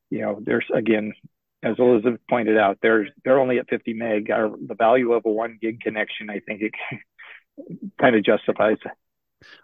you 0.09 0.21
know, 0.21 0.39
there's 0.43 0.65
again, 0.73 1.13
as 1.63 1.75
Elizabeth 1.79 2.21
pointed 2.29 2.57
out, 2.57 2.77
there's 2.81 3.09
they're 3.23 3.39
only 3.39 3.57
at 3.57 3.69
50 3.69 3.93
meg. 3.93 4.31
Our, 4.31 4.49
the 4.49 4.75
value 4.75 5.13
of 5.13 5.25
a 5.25 5.31
one 5.31 5.57
gig 5.61 5.81
connection, 5.81 6.29
I 6.29 6.39
think, 6.39 6.61
it 6.61 6.73
kind 7.99 8.15
of 8.15 8.23
justifies 8.23 8.77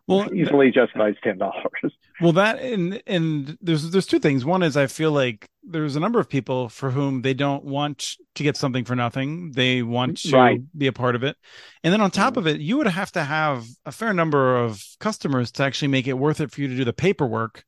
well 0.07 0.33
easily 0.33 0.71
justifies 0.71 1.15
ten 1.23 1.37
dollars. 1.37 1.93
Well, 2.19 2.33
that 2.33 2.59
and 2.59 3.01
and 3.07 3.57
there's 3.61 3.91
there's 3.91 4.05
two 4.05 4.19
things. 4.19 4.45
One 4.45 4.63
is 4.63 4.77
I 4.77 4.87
feel 4.87 5.11
like 5.11 5.49
there's 5.63 5.95
a 5.95 5.99
number 5.99 6.19
of 6.19 6.29
people 6.29 6.69
for 6.69 6.91
whom 6.91 7.21
they 7.21 7.33
don't 7.33 7.63
want 7.63 8.17
to 8.35 8.43
get 8.43 8.57
something 8.57 8.85
for 8.85 8.95
nothing. 8.95 9.51
They 9.51 9.83
want 9.83 10.17
to 10.23 10.35
right. 10.35 10.77
be 10.77 10.87
a 10.87 10.93
part 10.93 11.15
of 11.15 11.23
it, 11.23 11.37
and 11.83 11.93
then 11.93 12.01
on 12.01 12.11
top 12.11 12.33
mm-hmm. 12.33 12.39
of 12.39 12.47
it, 12.47 12.61
you 12.61 12.77
would 12.77 12.87
have 12.87 13.11
to 13.13 13.23
have 13.23 13.65
a 13.85 13.91
fair 13.91 14.13
number 14.13 14.57
of 14.57 14.83
customers 14.99 15.51
to 15.53 15.63
actually 15.63 15.89
make 15.89 16.07
it 16.07 16.13
worth 16.13 16.41
it 16.41 16.51
for 16.51 16.61
you 16.61 16.67
to 16.67 16.75
do 16.75 16.85
the 16.85 16.93
paperwork 16.93 17.63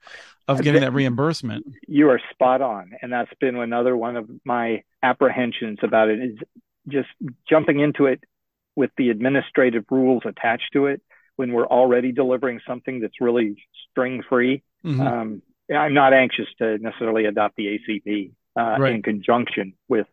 of 0.48 0.62
getting 0.62 0.82
that 0.82 0.94
reimbursement. 0.94 1.66
You 1.88 2.10
are 2.10 2.20
spot 2.32 2.62
on, 2.62 2.92
and 3.02 3.12
that's 3.12 3.32
been 3.40 3.56
another 3.56 3.96
one 3.96 4.18
of 4.18 4.30
my 4.44 4.84
apprehensions 5.02 5.80
about 5.82 6.10
it 6.10 6.20
is 6.20 6.38
just 6.88 7.10
jumping 7.50 7.80
into 7.80 8.06
it 8.06 8.24
with 8.76 8.92
the 8.98 9.10
administrative 9.10 9.86
rules 9.90 10.24
attached 10.26 10.70
to 10.74 10.88
it 10.88 11.02
when 11.36 11.52
we're 11.52 11.68
already 11.68 12.12
delivering 12.12 12.60
something 12.68 13.00
that's 13.00 13.20
really 13.20 13.56
string 13.90 14.24
free. 14.28 14.64
Mm-hmm. 14.86 15.02
Um, 15.02 15.42
I'm 15.74 15.94
not 15.94 16.14
anxious 16.14 16.48
to 16.60 16.78
necessarily 16.78 17.26
adopt 17.26 17.56
the 17.56 17.80
ACP 17.80 18.32
uh, 18.60 18.80
right. 18.80 18.96
in 18.96 19.02
conjunction 19.02 19.74
with 19.88 20.08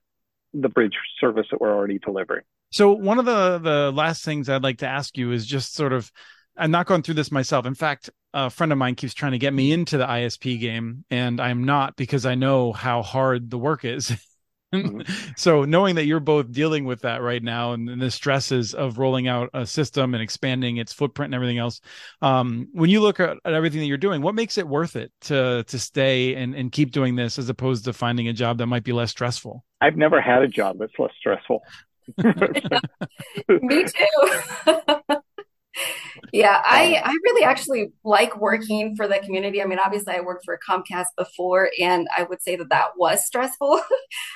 the 0.54 0.68
bridge 0.68 0.94
service 1.20 1.46
that 1.50 1.60
we're 1.60 1.74
already 1.74 1.98
delivering. 1.98 2.44
So 2.72 2.92
one 2.92 3.18
of 3.18 3.24
the 3.24 3.58
the 3.58 3.92
last 3.92 4.24
things 4.24 4.48
I'd 4.48 4.62
like 4.62 4.78
to 4.78 4.86
ask 4.86 5.18
you 5.18 5.32
is 5.32 5.46
just 5.46 5.74
sort 5.74 5.92
of 5.92 6.10
I'm 6.56 6.70
not 6.70 6.86
going 6.86 7.02
through 7.02 7.14
this 7.14 7.32
myself. 7.32 7.66
In 7.66 7.74
fact, 7.74 8.10
a 8.32 8.50
friend 8.50 8.70
of 8.70 8.78
mine 8.78 8.94
keeps 8.94 9.14
trying 9.14 9.32
to 9.32 9.38
get 9.38 9.52
me 9.52 9.72
into 9.72 9.98
the 9.98 10.06
ISP 10.06 10.60
game, 10.60 11.04
and 11.10 11.40
I'm 11.40 11.64
not 11.64 11.96
because 11.96 12.26
I 12.26 12.34
know 12.34 12.72
how 12.72 13.02
hard 13.02 13.50
the 13.50 13.58
work 13.58 13.84
is. 13.84 14.12
Mm-hmm. 14.72 15.32
so 15.36 15.64
knowing 15.64 15.96
that 15.96 16.06
you're 16.06 16.20
both 16.20 16.52
dealing 16.52 16.84
with 16.84 17.00
that 17.00 17.22
right 17.22 17.42
now 17.42 17.72
and, 17.72 17.88
and, 17.88 18.00
the 18.00 18.10
stresses 18.10 18.72
of 18.72 18.98
rolling 18.98 19.26
out 19.26 19.50
a 19.52 19.66
system 19.66 20.14
and 20.14 20.22
expanding 20.22 20.76
its 20.76 20.92
footprint 20.92 21.28
and 21.28 21.34
everything 21.34 21.58
else 21.58 21.80
um, 22.22 22.68
when 22.72 22.88
you 22.88 23.00
look 23.00 23.18
at, 23.18 23.36
at, 23.44 23.52
everything 23.52 23.80
that 23.80 23.86
you're 23.86 23.96
doing 23.96 24.22
what 24.22 24.34
makes 24.34 24.58
it 24.58 24.68
worth 24.68 24.94
it 24.94 25.10
to 25.22 25.64
to 25.64 25.78
stay 25.78 26.36
and, 26.36 26.54
and 26.54 26.70
keep 26.70 26.92
doing 26.92 27.16
this 27.16 27.38
as 27.38 27.48
opposed 27.48 27.84
to 27.84 27.92
finding 27.92 28.28
a 28.28 28.32
job 28.32 28.58
that 28.58 28.66
might 28.66 28.84
be 28.84 28.92
less 28.92 29.10
stressful? 29.10 29.64
I've 29.80 29.96
never 29.96 30.20
had 30.20 30.42
a 30.42 30.48
job 30.48 30.78
that's 30.78 30.98
less 30.98 31.12
stressful. 31.18 31.62
Me 33.48 33.84
too 33.84 35.16
yeah, 36.32 36.62
I, 36.64 37.02
I 37.04 37.16
really 37.24 37.44
actually 37.44 37.92
like 38.04 38.40
working 38.40 38.96
for 38.96 39.06
the 39.08 39.18
community. 39.18 39.62
I 39.62 39.66
mean, 39.66 39.78
obviously, 39.78 40.14
I 40.14 40.20
worked 40.20 40.44
for 40.44 40.58
Comcast 40.68 41.06
before, 41.16 41.70
and 41.80 42.08
I 42.16 42.24
would 42.24 42.42
say 42.42 42.56
that 42.56 42.70
that 42.70 42.90
was 42.96 43.24
stressful. 43.26 43.80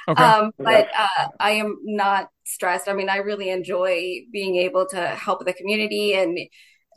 Okay. 0.07 0.23
um, 0.23 0.51
but 0.59 0.89
uh, 0.97 1.29
I 1.41 1.53
am 1.53 1.79
not 1.83 2.29
stressed. 2.45 2.89
I 2.89 2.93
mean, 2.93 3.09
I 3.09 3.17
really 3.17 3.49
enjoy 3.49 4.21
being 4.31 4.57
able 4.57 4.87
to 4.89 5.07
help 5.07 5.45
the 5.45 5.55
community 5.55 6.13
and 6.13 6.39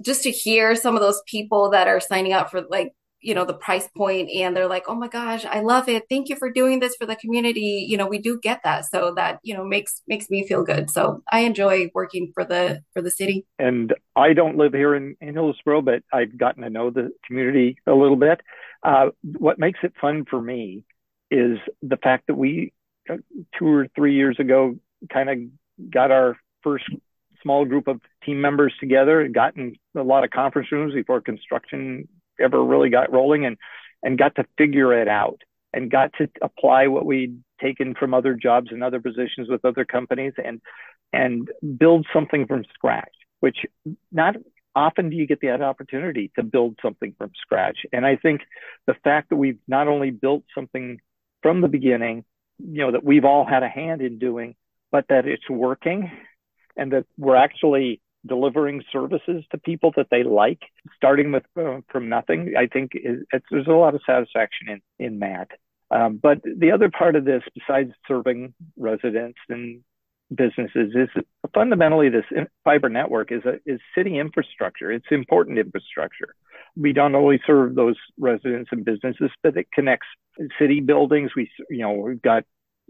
just 0.03 0.23
to 0.23 0.31
hear 0.31 0.75
some 0.75 0.95
of 0.95 1.01
those 1.01 1.21
people 1.25 1.69
that 1.71 1.87
are 1.87 2.01
signing 2.01 2.33
up 2.33 2.51
for 2.51 2.63
like 2.69 2.91
you 3.21 3.33
know 3.33 3.45
the 3.45 3.53
price 3.53 3.87
point 3.95 4.29
and 4.29 4.55
they're 4.55 4.67
like 4.67 4.83
oh 4.87 4.95
my 4.95 5.07
gosh 5.07 5.45
i 5.45 5.59
love 5.59 5.89
it. 5.89 6.03
Thank 6.09 6.29
you 6.29 6.35
for 6.35 6.51
doing 6.51 6.79
this 6.79 6.95
for 6.95 7.05
the 7.05 7.15
community. 7.15 7.85
You 7.87 7.97
know 7.97 8.07
we 8.07 8.19
do 8.19 8.39
get 8.39 8.61
that. 8.63 8.85
So 8.85 9.13
that 9.15 9.39
you 9.43 9.53
know 9.53 9.65
makes 9.65 10.01
makes 10.07 10.29
me 10.29 10.47
feel 10.47 10.63
good. 10.63 10.89
So 10.89 11.23
i 11.31 11.39
enjoy 11.39 11.89
working 11.93 12.31
for 12.33 12.43
the 12.43 12.81
for 12.93 13.01
the 13.01 13.11
city. 13.11 13.45
And 13.59 13.93
i 14.15 14.33
don't 14.33 14.57
live 14.57 14.73
here 14.73 14.95
in, 14.95 15.15
in 15.21 15.33
hillsboro 15.33 15.81
but 15.81 16.03
i've 16.13 16.37
gotten 16.37 16.63
to 16.63 16.69
know 16.69 16.89
the 16.89 17.11
community 17.25 17.77
a 17.87 17.93
little 17.93 18.17
bit. 18.17 18.41
Uh, 18.83 19.07
what 19.21 19.59
makes 19.59 19.79
it 19.83 19.93
fun 19.99 20.25
for 20.29 20.41
me 20.41 20.83
is 21.31 21.57
the 21.81 21.97
fact 21.97 22.27
that 22.27 22.35
we 22.35 22.73
uh, 23.09 23.17
two 23.57 23.67
or 23.67 23.87
three 23.95 24.15
years 24.15 24.37
ago 24.39 24.77
kind 25.11 25.29
of 25.29 25.37
got 25.91 26.11
our 26.11 26.37
first 26.63 26.85
small 27.41 27.65
group 27.65 27.87
of 27.87 28.01
team 28.25 28.41
members 28.41 28.73
together 28.79 29.21
and 29.21 29.33
gotten 29.33 29.75
a 29.95 30.01
lot 30.01 30.23
of 30.23 30.29
conference 30.29 30.71
rooms 30.71 30.93
before 30.93 31.21
construction 31.21 32.07
ever 32.39 32.63
really 32.63 32.89
got 32.89 33.11
rolling 33.11 33.45
and 33.45 33.57
and 34.03 34.17
got 34.17 34.35
to 34.35 34.45
figure 34.57 34.99
it 34.99 35.07
out 35.07 35.41
and 35.73 35.91
got 35.91 36.11
to 36.17 36.29
apply 36.41 36.87
what 36.87 37.05
we'd 37.05 37.41
taken 37.59 37.95
from 37.95 38.13
other 38.13 38.33
jobs 38.33 38.67
and 38.71 38.83
other 38.83 38.99
positions 38.99 39.49
with 39.49 39.65
other 39.65 39.85
companies 39.85 40.33
and 40.43 40.61
and 41.13 41.49
build 41.77 42.05
something 42.13 42.45
from 42.45 42.63
scratch 42.73 43.13
which 43.39 43.65
not 44.11 44.35
often 44.75 45.09
do 45.09 45.15
you 45.15 45.25
get 45.25 45.41
that 45.41 45.61
opportunity 45.61 46.31
to 46.35 46.43
build 46.43 46.77
something 46.81 47.13
from 47.17 47.31
scratch. 47.41 47.79
And 47.91 48.05
i 48.05 48.15
think 48.15 48.41
the 48.85 48.95
fact 49.03 49.29
that 49.29 49.37
we've 49.37 49.59
not 49.67 49.87
only 49.87 50.11
built 50.11 50.43
something 50.53 50.99
from 51.41 51.61
the 51.61 51.67
beginning 51.67 52.25
you 52.59 52.81
know 52.81 52.91
that 52.91 53.03
we've 53.03 53.25
all 53.25 53.45
had 53.45 53.63
a 53.63 53.69
hand 53.69 54.01
in 54.01 54.19
doing 54.19 54.55
but 54.91 55.05
that 55.09 55.25
it's 55.25 55.49
working 55.49 56.11
and 56.75 56.91
that 56.93 57.05
we're 57.17 57.35
actually 57.35 58.01
delivering 58.25 58.83
services 58.91 59.43
to 59.51 59.57
people 59.57 59.93
that 59.95 60.07
they 60.11 60.23
like, 60.23 60.61
starting 60.95 61.31
with 61.31 61.43
uh, 61.59 61.79
from 61.89 62.09
nothing. 62.09 62.53
I 62.57 62.67
think 62.67 62.91
there's 63.51 63.67
a 63.67 63.71
lot 63.71 63.95
of 63.95 64.01
satisfaction 64.05 64.69
in 64.69 65.05
in 65.05 65.19
that. 65.19 65.49
Um, 65.89 66.19
but 66.21 66.41
the 66.43 66.71
other 66.71 66.89
part 66.89 67.15
of 67.15 67.25
this, 67.25 67.43
besides 67.55 67.91
serving 68.07 68.53
residents 68.75 69.39
and 69.47 69.81
businesses, 70.35 70.93
is 70.93 71.23
fundamentally 71.53 72.09
this 72.09 72.25
fiber 72.63 72.89
network 72.89 73.31
is 73.31 73.43
a 73.45 73.59
is 73.65 73.79
city 73.95 74.19
infrastructure. 74.19 74.91
It's 74.91 75.05
important 75.11 75.59
infrastructure. 75.59 76.35
We 76.75 76.93
don't 76.93 77.15
only 77.15 77.39
serve 77.47 77.75
those 77.75 77.95
residents 78.19 78.69
and 78.71 78.83
businesses, 78.83 79.31
but 79.43 79.55
it 79.55 79.67
connects 79.73 80.07
city 80.59 80.81
buildings. 80.81 81.31
We 81.35 81.49
you 81.69 81.79
know 81.79 81.91
we've 81.91 82.21
got 82.21 82.43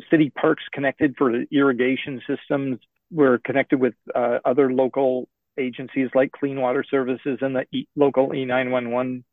city 0.09 0.31
parks 0.31 0.63
connected 0.73 1.15
for 1.17 1.31
irrigation 1.51 2.21
systems 2.27 2.79
we're 3.11 3.37
connected 3.39 3.79
with 3.79 3.93
uh, 4.13 4.39
other 4.45 4.71
local 4.71 5.27
agencies 5.57 6.09
like 6.13 6.31
Clean 6.31 6.59
Water 6.59 6.83
Services 6.89 7.39
and 7.41 7.55
the 7.55 7.65
e- 7.71 7.87
local 7.95 8.29
E911 8.29 9.23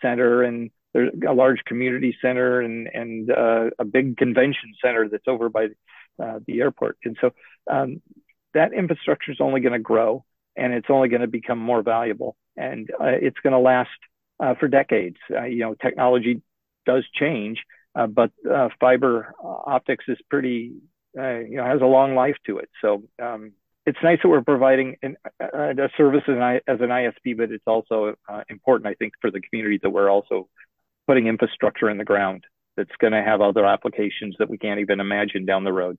center, 0.00 0.42
and 0.42 0.70
there's 0.92 1.12
a 1.28 1.32
large 1.32 1.62
community 1.66 2.16
center 2.22 2.60
and 2.60 2.88
and 2.92 3.30
uh, 3.30 3.70
a 3.78 3.84
big 3.84 4.16
convention 4.16 4.74
center 4.82 5.08
that's 5.08 5.28
over 5.28 5.48
by 5.48 5.68
uh, 6.22 6.38
the 6.46 6.60
airport. 6.60 6.98
And 7.04 7.16
so 7.20 7.30
um, 7.70 8.00
that 8.54 8.72
infrastructure 8.72 9.32
is 9.32 9.38
only 9.40 9.60
going 9.60 9.72
to 9.72 9.78
grow, 9.78 10.24
and 10.56 10.72
it's 10.72 10.88
only 10.88 11.08
going 11.08 11.22
to 11.22 11.28
become 11.28 11.58
more 11.58 11.82
valuable, 11.82 12.36
and 12.56 12.88
uh, 13.00 13.06
it's 13.06 13.38
going 13.42 13.52
to 13.52 13.58
last 13.58 13.90
uh, 14.40 14.54
for 14.58 14.68
decades. 14.68 15.16
Uh, 15.30 15.44
you 15.44 15.60
know, 15.60 15.74
technology 15.74 16.42
does 16.86 17.04
change, 17.14 17.62
but 17.94 18.30
fiber 18.78 19.32
optics 19.42 20.04
is 20.08 20.18
pretty 20.28 20.74
uh, 21.18 21.38
you 21.38 21.56
know 21.56 21.64
has 21.64 21.80
a 21.80 21.86
long 21.86 22.14
life 22.14 22.36
to 22.46 22.58
it. 22.58 22.68
So 22.80 23.02
um, 23.22 23.52
it's 23.86 23.98
nice 24.02 24.18
that 24.22 24.28
we're 24.28 24.42
providing 24.42 24.96
an, 25.02 25.16
uh, 25.40 25.46
a 25.52 25.88
service 25.96 26.22
as 26.26 26.80
an, 26.80 26.88
ISP, 26.88 27.36
but 27.36 27.50
it's 27.50 27.64
also 27.66 28.14
uh, 28.28 28.42
important, 28.48 28.86
I 28.86 28.94
think, 28.94 29.12
for 29.20 29.30
the 29.30 29.40
community 29.40 29.78
that 29.82 29.90
we're 29.90 30.10
also 30.10 30.48
putting 31.06 31.26
infrastructure 31.26 31.90
in 31.90 31.98
the 31.98 32.04
ground 32.04 32.44
that's 32.76 32.90
going 32.98 33.12
to 33.12 33.22
have 33.22 33.40
other 33.40 33.66
applications 33.66 34.36
that 34.38 34.48
we 34.48 34.58
can't 34.58 34.80
even 34.80 35.00
imagine 35.00 35.44
down 35.44 35.64
the 35.64 35.72
road. 35.72 35.98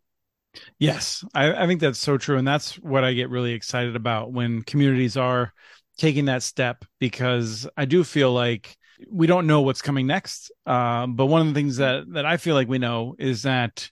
Yes, 0.80 1.23
I, 1.34 1.63
I 1.63 1.67
think 1.67 1.80
that's 1.82 1.99
so 1.99 2.17
true, 2.17 2.38
and 2.38 2.47
that's 2.47 2.80
what 2.80 3.04
I 3.04 3.13
get 3.13 3.30
really 3.30 3.54
excited 3.54 3.95
about 3.95 4.32
when 4.32 4.63
communities 4.63 5.15
are 5.15 5.54
taking 5.97 6.25
that 6.25 6.43
step 6.43 6.86
because 6.99 7.67
I 7.78 7.86
do 7.86 8.04
feel 8.04 8.34
like 8.34 8.75
we 9.10 9.28
don't 9.28 9.47
know 9.47 9.62
what's 9.62 9.82
coming 9.82 10.08
next. 10.08 10.51
Uh, 10.65 11.08
but 11.08 11.28
one 11.28 11.41
of 11.41 11.47
the 11.47 11.54
things 11.54 11.78
that 11.78 12.06
that 12.13 12.25
I 12.25 12.38
feel 12.38 12.56
like 12.56 12.67
we 12.67 12.78
know 12.78 13.15
is 13.19 13.43
that 13.43 13.89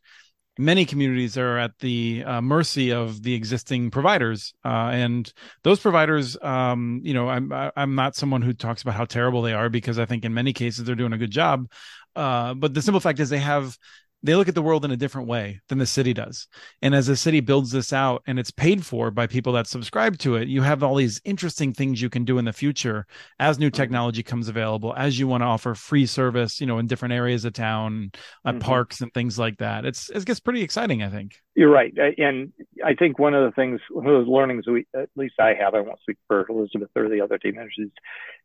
many 0.57 0.85
communities 0.85 1.37
are 1.37 1.57
at 1.57 1.77
the 1.79 2.23
uh, 2.25 2.41
mercy 2.41 2.91
of 2.91 3.23
the 3.23 3.33
existing 3.33 3.89
providers 3.89 4.53
uh, 4.63 4.89
and 4.93 5.33
those 5.63 5.79
providers 5.79 6.37
um, 6.41 7.01
you 7.03 7.13
know 7.13 7.29
i'm 7.29 7.51
i'm 7.75 7.95
not 7.95 8.15
someone 8.15 8.41
who 8.41 8.53
talks 8.53 8.81
about 8.81 8.93
how 8.93 9.05
terrible 9.05 9.41
they 9.41 9.53
are 9.53 9.69
because 9.69 9.97
i 9.97 10.05
think 10.05 10.25
in 10.25 10.33
many 10.33 10.53
cases 10.53 10.85
they're 10.85 10.95
doing 10.95 11.13
a 11.13 11.17
good 11.17 11.31
job 11.31 11.69
uh, 12.15 12.53
but 12.53 12.73
the 12.73 12.81
simple 12.81 12.99
fact 12.99 13.19
is 13.19 13.29
they 13.29 13.39
have 13.39 13.75
they 14.23 14.36
look 14.36 14.47
at 14.47 14.55
the 14.55 14.62
world 14.62 14.86
in 14.86 14.91
a 14.91 14.97
different 14.97 15.27
way 15.27 15.59
than 15.67 15.77
the 15.77 15.86
city 15.86 16.13
does. 16.13 16.47
And 16.81 16.95
as 16.95 17.07
the 17.07 17.15
city 17.15 17.41
builds 17.41 17.71
this 17.71 17.91
out 17.91 18.23
and 18.25 18.39
it's 18.39 18.51
paid 18.51 18.86
for 18.86 19.12
by 19.12 19.27
people 19.27 19.53
that 19.53 19.67
subscribe 19.67 20.17
to 20.19 20.36
it, 20.36 20.47
you 20.47 20.62
have 20.62 20.81
all 20.81 20.95
these 20.95 21.21
interesting 21.25 21.73
things 21.73 22.01
you 22.01 22.09
can 22.09 22.23
do 22.23 22.38
in 22.38 22.45
the 22.45 22.53
future 22.53 23.05
as 23.39 23.59
new 23.59 23.67
mm-hmm. 23.67 23.75
technology 23.75 24.23
comes 24.23 24.47
available, 24.47 24.93
as 24.95 25.19
you 25.19 25.27
want 25.27 25.41
to 25.41 25.45
offer 25.45 25.75
free 25.75 26.05
service, 26.05 26.62
you 26.62 26.67
know, 26.67 26.79
in 26.79 26.88
different 26.88 27.13
areas 27.13 27.43
of 27.43 27.51
town, 27.51 28.12
at 28.45 28.55
mm-hmm. 28.55 28.59
parks 28.59 29.01
and 29.01 29.13
things 29.13 29.38
like 29.38 29.57
that. 29.57 29.86
It's 29.86 30.09
it 30.09 30.25
gets 30.25 30.39
pretty 30.39 30.62
exciting, 30.62 31.03
I 31.03 31.09
think. 31.09 31.36
You're 31.53 31.69
right. 31.69 31.93
And 32.17 32.53
I 32.83 32.95
think 32.95 33.19
one 33.19 33.33
of 33.33 33.43
the 33.43 33.51
things, 33.51 33.81
one 33.91 34.07
of 34.07 34.13
those 34.13 34.27
learnings 34.27 34.65
we, 34.67 34.88
at 34.95 35.09
least 35.15 35.36
I 35.39 35.53
have, 35.53 35.75
I 35.75 35.81
won't 35.81 35.99
speak 35.99 36.17
for 36.27 36.47
Elizabeth 36.49 36.89
or 36.95 37.09
the 37.09 37.21
other 37.21 37.38
team 37.38 37.55
members, 37.55 37.77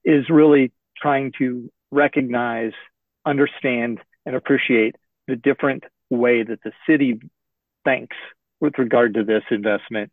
is 0.04 0.28
really 0.28 0.72
trying 1.00 1.32
to 1.38 1.70
recognize, 1.92 2.72
understand, 3.24 4.00
and 4.26 4.34
appreciate 4.34 4.96
the 5.28 5.36
different 5.36 5.84
way 6.10 6.42
that 6.42 6.62
the 6.64 6.72
city 6.88 7.20
thinks 7.84 8.16
with 8.60 8.74
regard 8.78 9.14
to 9.14 9.24
this 9.24 9.42
investment 9.50 10.10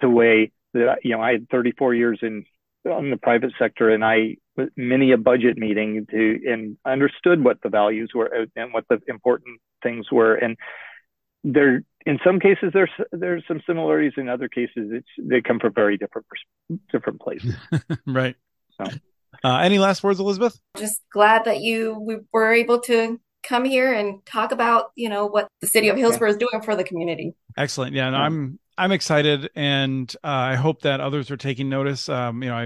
to 0.00 0.10
way 0.10 0.50
that 0.72 0.98
you 1.04 1.12
know 1.12 1.22
I 1.22 1.32
had 1.32 1.48
34 1.50 1.94
years 1.94 2.18
in 2.22 2.44
on 2.90 3.10
the 3.10 3.16
private 3.16 3.52
sector 3.58 3.90
and 3.90 4.04
I 4.04 4.36
many 4.76 5.12
a 5.12 5.16
budget 5.16 5.56
meeting 5.56 6.06
to 6.10 6.40
and 6.46 6.76
understood 6.84 7.42
what 7.42 7.58
the 7.62 7.68
values 7.68 8.10
were 8.14 8.46
and 8.56 8.72
what 8.72 8.84
the 8.88 9.00
important 9.08 9.60
things 9.82 10.10
were. 10.10 10.34
And 10.34 10.56
there 11.44 11.82
in 12.06 12.18
some 12.24 12.40
cases 12.40 12.70
there's 12.72 12.90
there's 13.12 13.44
some 13.46 13.60
similarities. 13.66 14.12
In 14.16 14.28
other 14.28 14.48
cases 14.48 14.90
it's 14.92 15.08
they 15.18 15.40
come 15.40 15.60
from 15.60 15.72
very 15.72 15.96
different 15.96 16.26
different 16.90 17.20
places. 17.20 17.54
Right. 18.06 18.36
So. 18.76 18.90
uh, 19.44 19.58
any 19.58 19.78
last 19.78 20.02
words 20.02 20.20
elizabeth? 20.20 20.58
Just 20.76 21.00
glad 21.12 21.44
that 21.44 21.60
you 21.60 21.98
we 21.98 22.18
were 22.32 22.52
able 22.52 22.80
to 22.80 23.20
come 23.44 23.64
here 23.64 23.92
and 23.92 24.24
talk 24.26 24.52
about 24.52 24.86
you 24.96 25.08
know 25.08 25.26
what 25.26 25.48
the 25.60 25.66
city 25.66 25.88
of 25.88 25.96
hillsboro 25.96 26.30
is 26.30 26.36
doing 26.36 26.62
for 26.62 26.74
the 26.74 26.84
community. 26.84 27.34
Excellent. 27.56 27.94
Yeah 27.94 28.06
and 28.06 28.16
i'm 28.16 28.58
i'm 28.76 28.90
excited 28.90 29.50
and 29.54 30.14
uh, 30.24 30.28
i 30.28 30.54
hope 30.56 30.82
that 30.82 31.00
others 31.00 31.30
are 31.30 31.36
taking 31.36 31.68
notice. 31.68 32.08
Um, 32.08 32.42
you 32.42 32.48
know 32.48 32.56
i 32.56 32.64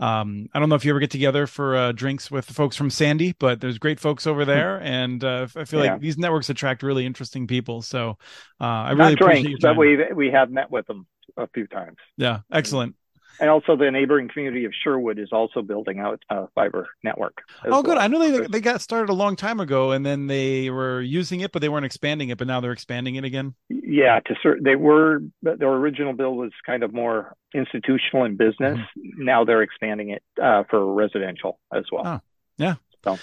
um, 0.00 0.48
i 0.52 0.58
don't 0.58 0.68
know 0.68 0.74
if 0.74 0.84
you 0.84 0.90
ever 0.90 1.00
get 1.00 1.10
together 1.10 1.46
for 1.46 1.76
uh, 1.76 1.92
drinks 1.92 2.30
with 2.30 2.46
the 2.46 2.54
folks 2.54 2.76
from 2.76 2.90
sandy 2.90 3.34
but 3.38 3.60
there's 3.60 3.78
great 3.78 4.00
folks 4.00 4.26
over 4.26 4.42
hmm. 4.44 4.50
there 4.50 4.80
and 4.82 5.22
uh, 5.22 5.46
i 5.56 5.64
feel 5.64 5.84
yeah. 5.84 5.92
like 5.92 6.00
these 6.00 6.18
networks 6.18 6.50
attract 6.50 6.82
really 6.82 7.06
interesting 7.06 7.46
people 7.46 7.82
so 7.82 8.18
uh, 8.60 8.64
i 8.64 8.90
really 8.92 9.14
Not 9.14 9.18
drinks, 9.18 9.60
but 9.62 9.76
we 9.76 9.98
we 10.14 10.30
have 10.30 10.50
met 10.50 10.70
with 10.70 10.86
them 10.86 11.06
a 11.36 11.48
few 11.48 11.66
times. 11.66 11.96
Yeah 12.16 12.40
excellent 12.50 12.96
and 13.40 13.50
also 13.50 13.76
the 13.76 13.90
neighboring 13.90 14.28
community 14.28 14.64
of 14.64 14.72
Sherwood 14.82 15.18
is 15.18 15.28
also 15.32 15.62
building 15.62 15.98
out 15.98 16.22
a 16.30 16.48
fiber 16.54 16.88
network. 17.02 17.42
Oh, 17.64 17.82
good. 17.82 17.98
I 17.98 18.06
know 18.06 18.18
they 18.18 18.46
they 18.46 18.60
got 18.60 18.80
started 18.80 19.10
a 19.10 19.14
long 19.14 19.36
time 19.36 19.60
ago, 19.60 19.92
and 19.92 20.04
then 20.04 20.26
they 20.26 20.70
were 20.70 21.00
using 21.00 21.40
it, 21.40 21.52
but 21.52 21.62
they 21.62 21.68
weren't 21.68 21.86
expanding 21.86 22.28
it. 22.30 22.38
But 22.38 22.46
now 22.46 22.60
they're 22.60 22.72
expanding 22.72 23.16
it 23.16 23.24
again. 23.24 23.54
Yeah, 23.68 24.20
to 24.20 24.34
certain 24.42 24.64
they 24.64 24.76
were. 24.76 25.20
Their 25.42 25.68
original 25.68 26.12
bill 26.12 26.34
was 26.34 26.52
kind 26.64 26.82
of 26.82 26.92
more 26.92 27.34
institutional 27.54 28.24
and 28.24 28.38
business. 28.38 28.78
Mm-hmm. 28.78 29.24
Now 29.24 29.44
they're 29.44 29.62
expanding 29.62 30.10
it 30.10 30.22
uh, 30.42 30.64
for 30.70 30.94
residential 30.94 31.58
as 31.72 31.84
well. 31.90 32.06
Oh, 32.06 32.20
yeah. 32.58 32.74
So. 33.04 33.18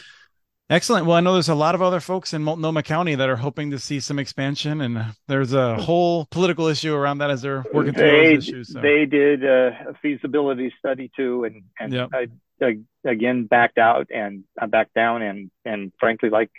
Excellent. 0.72 1.06
Well, 1.06 1.18
I 1.18 1.20
know 1.20 1.34
there's 1.34 1.50
a 1.50 1.54
lot 1.56 1.76
of 1.76 1.82
other 1.82 2.00
folks 2.00 2.34
in 2.34 2.44
Multnomah 2.44 2.84
County 2.84 3.14
that 3.16 3.28
are 3.28 3.36
hoping 3.36 3.72
to 3.72 3.80
see 3.80 4.00
some 4.00 4.18
expansion, 4.18 4.80
and 4.80 5.14
there's 5.28 5.52
a 5.52 5.76
whole 5.76 6.28
political 6.32 6.68
issue 6.68 6.96
around 6.96 7.18
that 7.18 7.30
as 7.30 7.42
they're 7.42 7.66
working 7.74 7.94
through 7.94 8.10
they, 8.10 8.36
those 8.36 8.48
issues. 8.48 8.72
So. 8.72 8.80
They 8.80 9.06
did 9.06 9.44
a, 9.44 9.96
feasibility 10.02 10.74
study 10.80 11.12
too, 11.14 11.44
and 11.44 11.64
and 11.78 11.92
yep. 11.92 12.10
I, 12.14 12.28
I, 12.64 12.78
again 13.04 13.48
backed 13.48 13.78
out 13.80 14.08
and 14.16 14.46
I 14.58 14.68
backed 14.68 14.94
down, 14.94 15.22
and 15.22 15.52
and 15.66 15.92
frankly, 16.00 16.30
like 16.30 16.52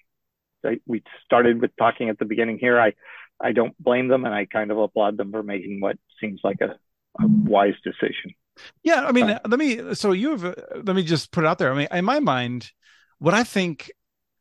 we 0.87 1.03
started 1.25 1.62
with 1.62 1.75
talking 1.79 2.11
at 2.11 2.18
the 2.18 2.27
beginning 2.27 2.59
here, 2.59 2.79
I 2.79 2.92
I 3.40 3.53
don't 3.53 3.75
blame 3.83 4.09
them, 4.09 4.27
and 4.27 4.35
I 4.35 4.44
kind 4.44 4.70
of 4.70 4.77
applaud 4.77 5.16
them 5.16 5.33
for 5.33 5.42
making 5.42 5.81
what 5.81 5.96
seems 6.20 6.42
like 6.44 6.61
a, 6.61 6.77
a 7.18 7.27
wise 7.27 7.77
decision. 7.83 8.35
Yeah, 8.83 9.07
I 9.07 9.12
mean, 9.12 9.31
uh, 9.31 9.40
let 9.48 9.59
me. 9.59 9.94
So 9.94 10.12
you 10.12 10.33
have. 10.33 10.42
Let 10.85 10.94
me 10.94 11.03
just 11.03 11.31
put 11.31 11.44
it 11.44 11.46
out 11.46 11.57
there. 11.57 11.72
I 11.72 11.77
mean, 11.77 11.88
in 11.90 12.05
my 12.05 12.20
mind, 12.20 12.72
what 13.18 13.33
I 13.33 13.42
think 13.42 13.90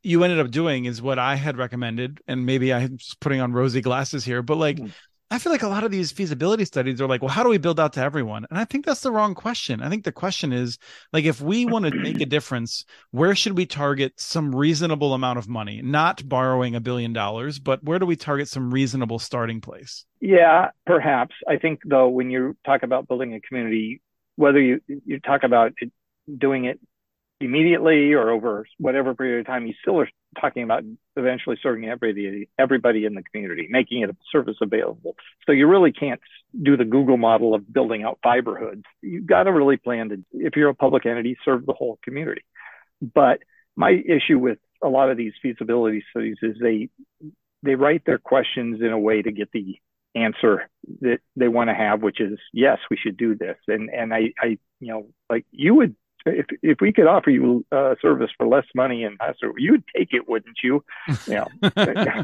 you 0.03 0.23
ended 0.23 0.39
up 0.39 0.51
doing 0.51 0.85
is 0.85 1.01
what 1.01 1.19
I 1.19 1.35
had 1.35 1.57
recommended, 1.57 2.21
and 2.27 2.45
maybe 2.45 2.73
I'm 2.73 2.97
just 2.97 3.19
putting 3.19 3.41
on 3.41 3.53
rosy 3.53 3.81
glasses 3.81 4.25
here, 4.25 4.41
but 4.41 4.57
like. 4.57 4.77
Mm. 4.77 4.91
I 5.33 5.39
feel 5.39 5.53
like 5.53 5.63
a 5.63 5.69
lot 5.69 5.85
of 5.85 5.91
these 5.91 6.11
feasibility 6.11 6.65
studies 6.65 6.99
are 6.99 7.07
like, 7.07 7.21
well, 7.21 7.29
how 7.29 7.41
do 7.41 7.47
we 7.47 7.57
build 7.57 7.79
out 7.79 7.93
to 7.93 8.01
everyone? 8.01 8.45
And 8.49 8.59
I 8.59 8.65
think 8.65 8.85
that's 8.85 8.99
the 8.99 9.13
wrong 9.13 9.33
question. 9.33 9.81
I 9.81 9.87
think 9.87 10.03
the 10.03 10.11
question 10.11 10.51
is 10.51 10.77
like, 11.13 11.23
if 11.23 11.39
we 11.39 11.65
want 11.65 11.85
to 11.85 11.95
make 11.95 12.19
a 12.19 12.25
difference, 12.25 12.83
where 13.11 13.33
should 13.33 13.55
we 13.55 13.65
target 13.65 14.11
some 14.17 14.53
reasonable 14.53 15.13
amount 15.13 15.39
of 15.39 15.47
money? 15.47 15.81
Not 15.81 16.27
borrowing 16.27 16.75
a 16.75 16.81
billion 16.81 17.13
dollars, 17.13 17.59
but 17.59 17.81
where 17.81 17.97
do 17.97 18.05
we 18.05 18.17
target 18.17 18.49
some 18.49 18.73
reasonable 18.73 19.19
starting 19.19 19.61
place? 19.61 20.05
Yeah, 20.19 20.71
perhaps. 20.85 21.33
I 21.47 21.55
think 21.55 21.79
though, 21.85 22.09
when 22.09 22.29
you 22.29 22.57
talk 22.65 22.83
about 22.83 23.07
building 23.07 23.33
a 23.33 23.39
community, 23.39 24.01
whether 24.35 24.59
you 24.59 24.81
you 24.87 25.21
talk 25.21 25.43
about 25.43 25.71
it, 25.79 25.93
doing 26.37 26.65
it 26.65 26.77
immediately 27.41 28.13
or 28.13 28.29
over 28.29 28.65
whatever 28.77 29.13
period 29.13 29.41
of 29.41 29.45
time, 29.45 29.67
you 29.67 29.73
still 29.81 29.99
are 29.99 30.09
talking 30.39 30.63
about 30.63 30.83
eventually 31.15 31.57
serving 31.61 31.89
everybody, 31.89 32.49
everybody 32.57 33.05
in 33.05 33.13
the 33.13 33.23
community, 33.23 33.67
making 33.69 34.01
it 34.01 34.09
a 34.09 34.15
service 34.31 34.57
available. 34.61 35.15
So 35.45 35.51
you 35.51 35.67
really 35.67 35.91
can't 35.91 36.21
do 36.61 36.77
the 36.77 36.85
Google 36.85 37.17
model 37.17 37.53
of 37.53 37.71
building 37.71 38.03
out 38.03 38.19
fiber 38.23 38.57
hoods. 38.57 38.83
You've 39.01 39.25
got 39.25 39.43
to 39.43 39.51
really 39.51 39.77
plan 39.77 40.09
to, 40.09 40.25
if 40.33 40.55
you're 40.55 40.69
a 40.69 40.75
public 40.75 41.05
entity, 41.05 41.37
serve 41.43 41.65
the 41.65 41.73
whole 41.73 41.99
community. 42.03 42.43
But 43.01 43.39
my 43.75 43.91
issue 43.91 44.37
with 44.37 44.59
a 44.83 44.87
lot 44.87 45.09
of 45.09 45.17
these 45.17 45.33
feasibility 45.41 46.03
studies 46.11 46.37
is 46.41 46.57
they 46.61 46.89
they 47.63 47.75
write 47.75 48.03
their 48.05 48.17
questions 48.17 48.81
in 48.81 48.91
a 48.91 48.97
way 48.97 49.21
to 49.21 49.31
get 49.31 49.51
the 49.51 49.75
answer 50.15 50.69
that 51.01 51.19
they 51.35 51.47
want 51.47 51.69
to 51.69 51.73
have, 51.73 52.01
which 52.01 52.19
is 52.19 52.39
yes, 52.53 52.79
we 52.89 52.97
should 52.97 53.17
do 53.17 53.35
this. 53.35 53.57
And 53.67 53.89
and 53.89 54.13
I 54.13 54.33
I 54.39 54.57
you 54.79 54.87
know 54.87 55.07
like 55.29 55.45
you 55.51 55.75
would 55.75 55.95
if 56.25 56.45
if 56.61 56.77
we 56.81 56.93
could 56.93 57.07
offer 57.07 57.29
you 57.29 57.65
a 57.71 57.95
service 58.01 58.31
for 58.37 58.47
less 58.47 58.65
money 58.75 59.03
and 59.03 59.17
faster, 59.17 59.51
you 59.57 59.71
would 59.73 59.83
take 59.95 60.09
it, 60.13 60.27
wouldn't 60.27 60.57
you? 60.63 60.83
You 61.27 61.33
know, 61.33 61.47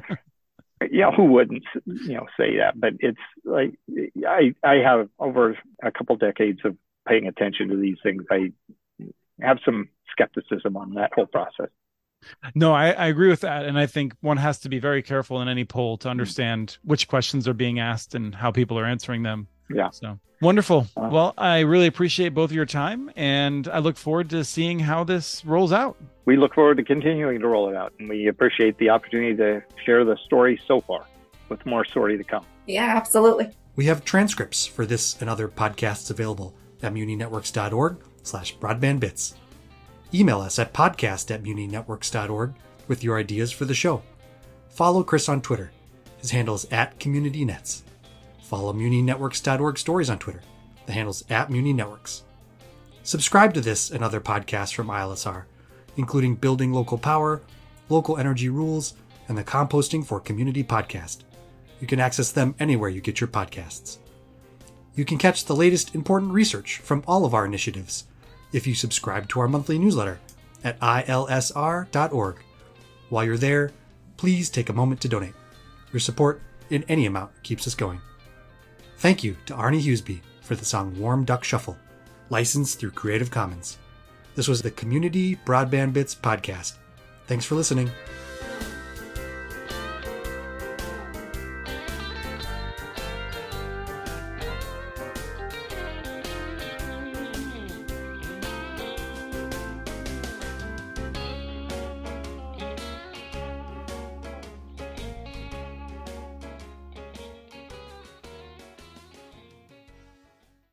yeah, 0.92 1.12
who 1.12 1.26
wouldn't 1.26 1.64
you 1.86 2.14
know 2.14 2.28
say 2.38 2.58
that? 2.58 2.80
But 2.80 2.94
it's 3.00 3.20
like 3.44 3.78
I 4.26 4.54
I 4.64 4.76
have 4.76 5.10
over 5.20 5.58
a 5.84 5.92
couple 5.92 6.16
decades 6.16 6.60
of 6.64 6.78
paying 7.08 7.28
attention 7.28 7.70
to 7.70 7.78
these 7.78 7.98
things. 8.04 8.24
I 8.30 8.52
have 9.42 9.60
some 9.64 9.90
skepticism 10.12 10.78
on 10.78 10.96
that 10.96 11.12
whole 11.14 11.28
process. 11.28 11.70
No, 12.56 12.74
I, 12.74 12.90
I, 12.92 13.08
agree 13.08 13.30
with 13.30 13.42
that. 13.42 13.66
And 13.66 13.78
I 13.78 13.86
think 13.86 14.16
one 14.22 14.38
has 14.38 14.60
to 14.62 14.70
be 14.70 14.80
very 14.80 15.04
careful 15.04 15.40
in 15.42 15.48
any 15.48 15.66
poll 15.66 15.98
to 15.98 16.10
understand 16.10 16.78
which 16.84 17.08
questions 17.08 17.48
are 17.48 17.54
being 17.54 17.80
asked 17.80 18.16
and 18.16 18.34
how 18.34 18.52
people 18.52 18.80
are 18.80 18.86
answering 18.86 19.22
them. 19.22 19.48
Yeah. 19.74 19.90
So 19.90 20.20
wonderful. 20.42 20.88
Uh, 20.96 21.10
well, 21.12 21.34
I 21.38 21.60
really 21.60 21.88
appreciate 21.88 22.30
both 22.30 22.52
of 22.52 22.56
your 22.56 22.66
time 22.66 23.12
and 23.16 23.68
I 23.68 23.80
look 23.80 23.98
forward 23.98 24.30
to 24.32 24.44
seeing 24.44 24.80
how 24.80 25.04
this 25.04 25.44
rolls 25.46 25.72
out. 25.72 25.98
We 26.26 26.38
look 26.38 26.54
forward 26.54 26.78
to 26.78 26.84
continuing 26.84 27.40
to 27.40 27.48
roll 27.48 27.70
it 27.70 27.76
out 27.76 27.94
and 28.00 28.10
we 28.10 28.28
appreciate 28.28 28.78
the 28.78 28.90
opportunity 28.90 29.36
to 29.38 29.64
share 29.86 30.04
the 30.06 30.18
story 30.26 30.60
so 30.68 30.82
far 30.82 31.06
with 31.50 31.66
more 31.66 31.86
story 31.86 32.18
to 32.18 32.24
come. 32.24 32.46
Yeah, 32.66 32.94
absolutely. 32.96 33.52
We 33.76 33.86
have 33.86 34.04
transcripts 34.04 34.66
for 34.66 34.86
this 34.86 35.20
and 35.22 35.30
other 35.30 35.48
podcasts 35.48 36.10
available 36.12 36.56
at 36.82 36.94
muninetworks.org 36.94 37.98
slash 38.24 38.56
broadbandbits. 38.58 39.34
Email 40.14 40.42
us 40.42 40.58
at 40.60 40.74
podcast 40.74 41.32
at 41.32 41.44
muninetworks.org 41.44 42.54
with 42.88 43.04
your 43.04 43.18
ideas 43.18 43.52
for 43.52 43.66
the 43.66 43.74
show. 43.74 44.02
Follow 44.70 45.04
Chris 45.04 45.28
on 45.28 45.42
Twitter. 45.42 45.72
His 46.20 46.32
handle 46.32 46.56
is 46.56 46.66
at 46.72 47.00
CommunityNets. 47.00 47.84
Follow 48.48 48.72
MuniNetworks.org 48.72 49.78
stories 49.78 50.10
on 50.10 50.20
Twitter. 50.20 50.42
The 50.86 50.94
handle's 50.94 51.26
at 51.30 51.50
MuniNetworks. 51.50 52.22
Subscribe 53.04 53.54
to 53.54 53.60
this 53.60 53.92
and 53.92 54.02
other 54.02 54.22
podcasts 54.22 54.74
from 54.74 54.88
ILSR, 54.88 55.44
including 55.98 56.36
Building 56.36 56.72
Local 56.72 56.98
Power, 56.98 57.42
Local 57.90 58.18
Energy 58.18 58.48
Rules, 58.48 58.94
and 59.28 59.38
the 59.38 59.44
Composting 59.44 60.06
for 60.06 60.22
Community 60.22 60.64
podcast. 60.64 61.24
You 61.82 61.88
can 61.88 62.00
access 62.00 62.32
them 62.32 62.56
anywhere 62.58 62.90
you 62.90 63.02
get 63.02 63.20
your 63.20 63.28
podcasts. 63.28 63.98
You 64.96 65.04
can 65.04 65.18
catch 65.18 65.44
the 65.44 65.56
latest 65.56 65.94
important 65.94 66.32
research 66.32 66.78
from 66.78 67.04
all 67.06 67.26
of 67.26 67.34
our 67.34 67.46
initiatives 67.46 68.06
if 68.54 68.66
you 68.66 68.76
subscribe 68.76 69.28
to 69.28 69.42
our 69.42 69.50
monthly 69.50 69.78
newsletter 69.78 70.22
at 70.64 70.80
ilsr.org. 70.80 72.38
While 73.10 73.26
you're 73.26 73.36
there, 73.36 73.72
please 74.16 74.50
take 74.50 74.70
a 74.70 74.74
moment 74.74 75.02
to 75.02 75.10
donate. 75.10 75.34
Your 75.92 76.00
support 76.00 76.42
in 76.70 76.84
any 76.84 77.06
amount 77.06 77.32
keeps 77.44 77.68
us 77.68 77.76
going. 77.76 78.00
Thank 78.98 79.24
you 79.24 79.38
to 79.46 79.54
Arne 79.54 79.76
Huseby 79.80 80.22
for 80.42 80.56
the 80.56 80.66
song 80.66 80.98
Warm 81.00 81.24
Duck 81.24 81.44
Shuffle, 81.44 81.78
licensed 82.32 82.80
through 82.80 82.92
Creative 82.92 83.30
Commons. 83.30 83.78
This 84.34 84.48
was 84.48 84.64
the 84.64 84.72
Community 84.72 85.36
Broadband 85.46 85.94
Bits 85.94 86.16
podcast. 86.16 86.74
Thanks 87.28 87.46
for 87.46 87.54
listening. 87.54 87.92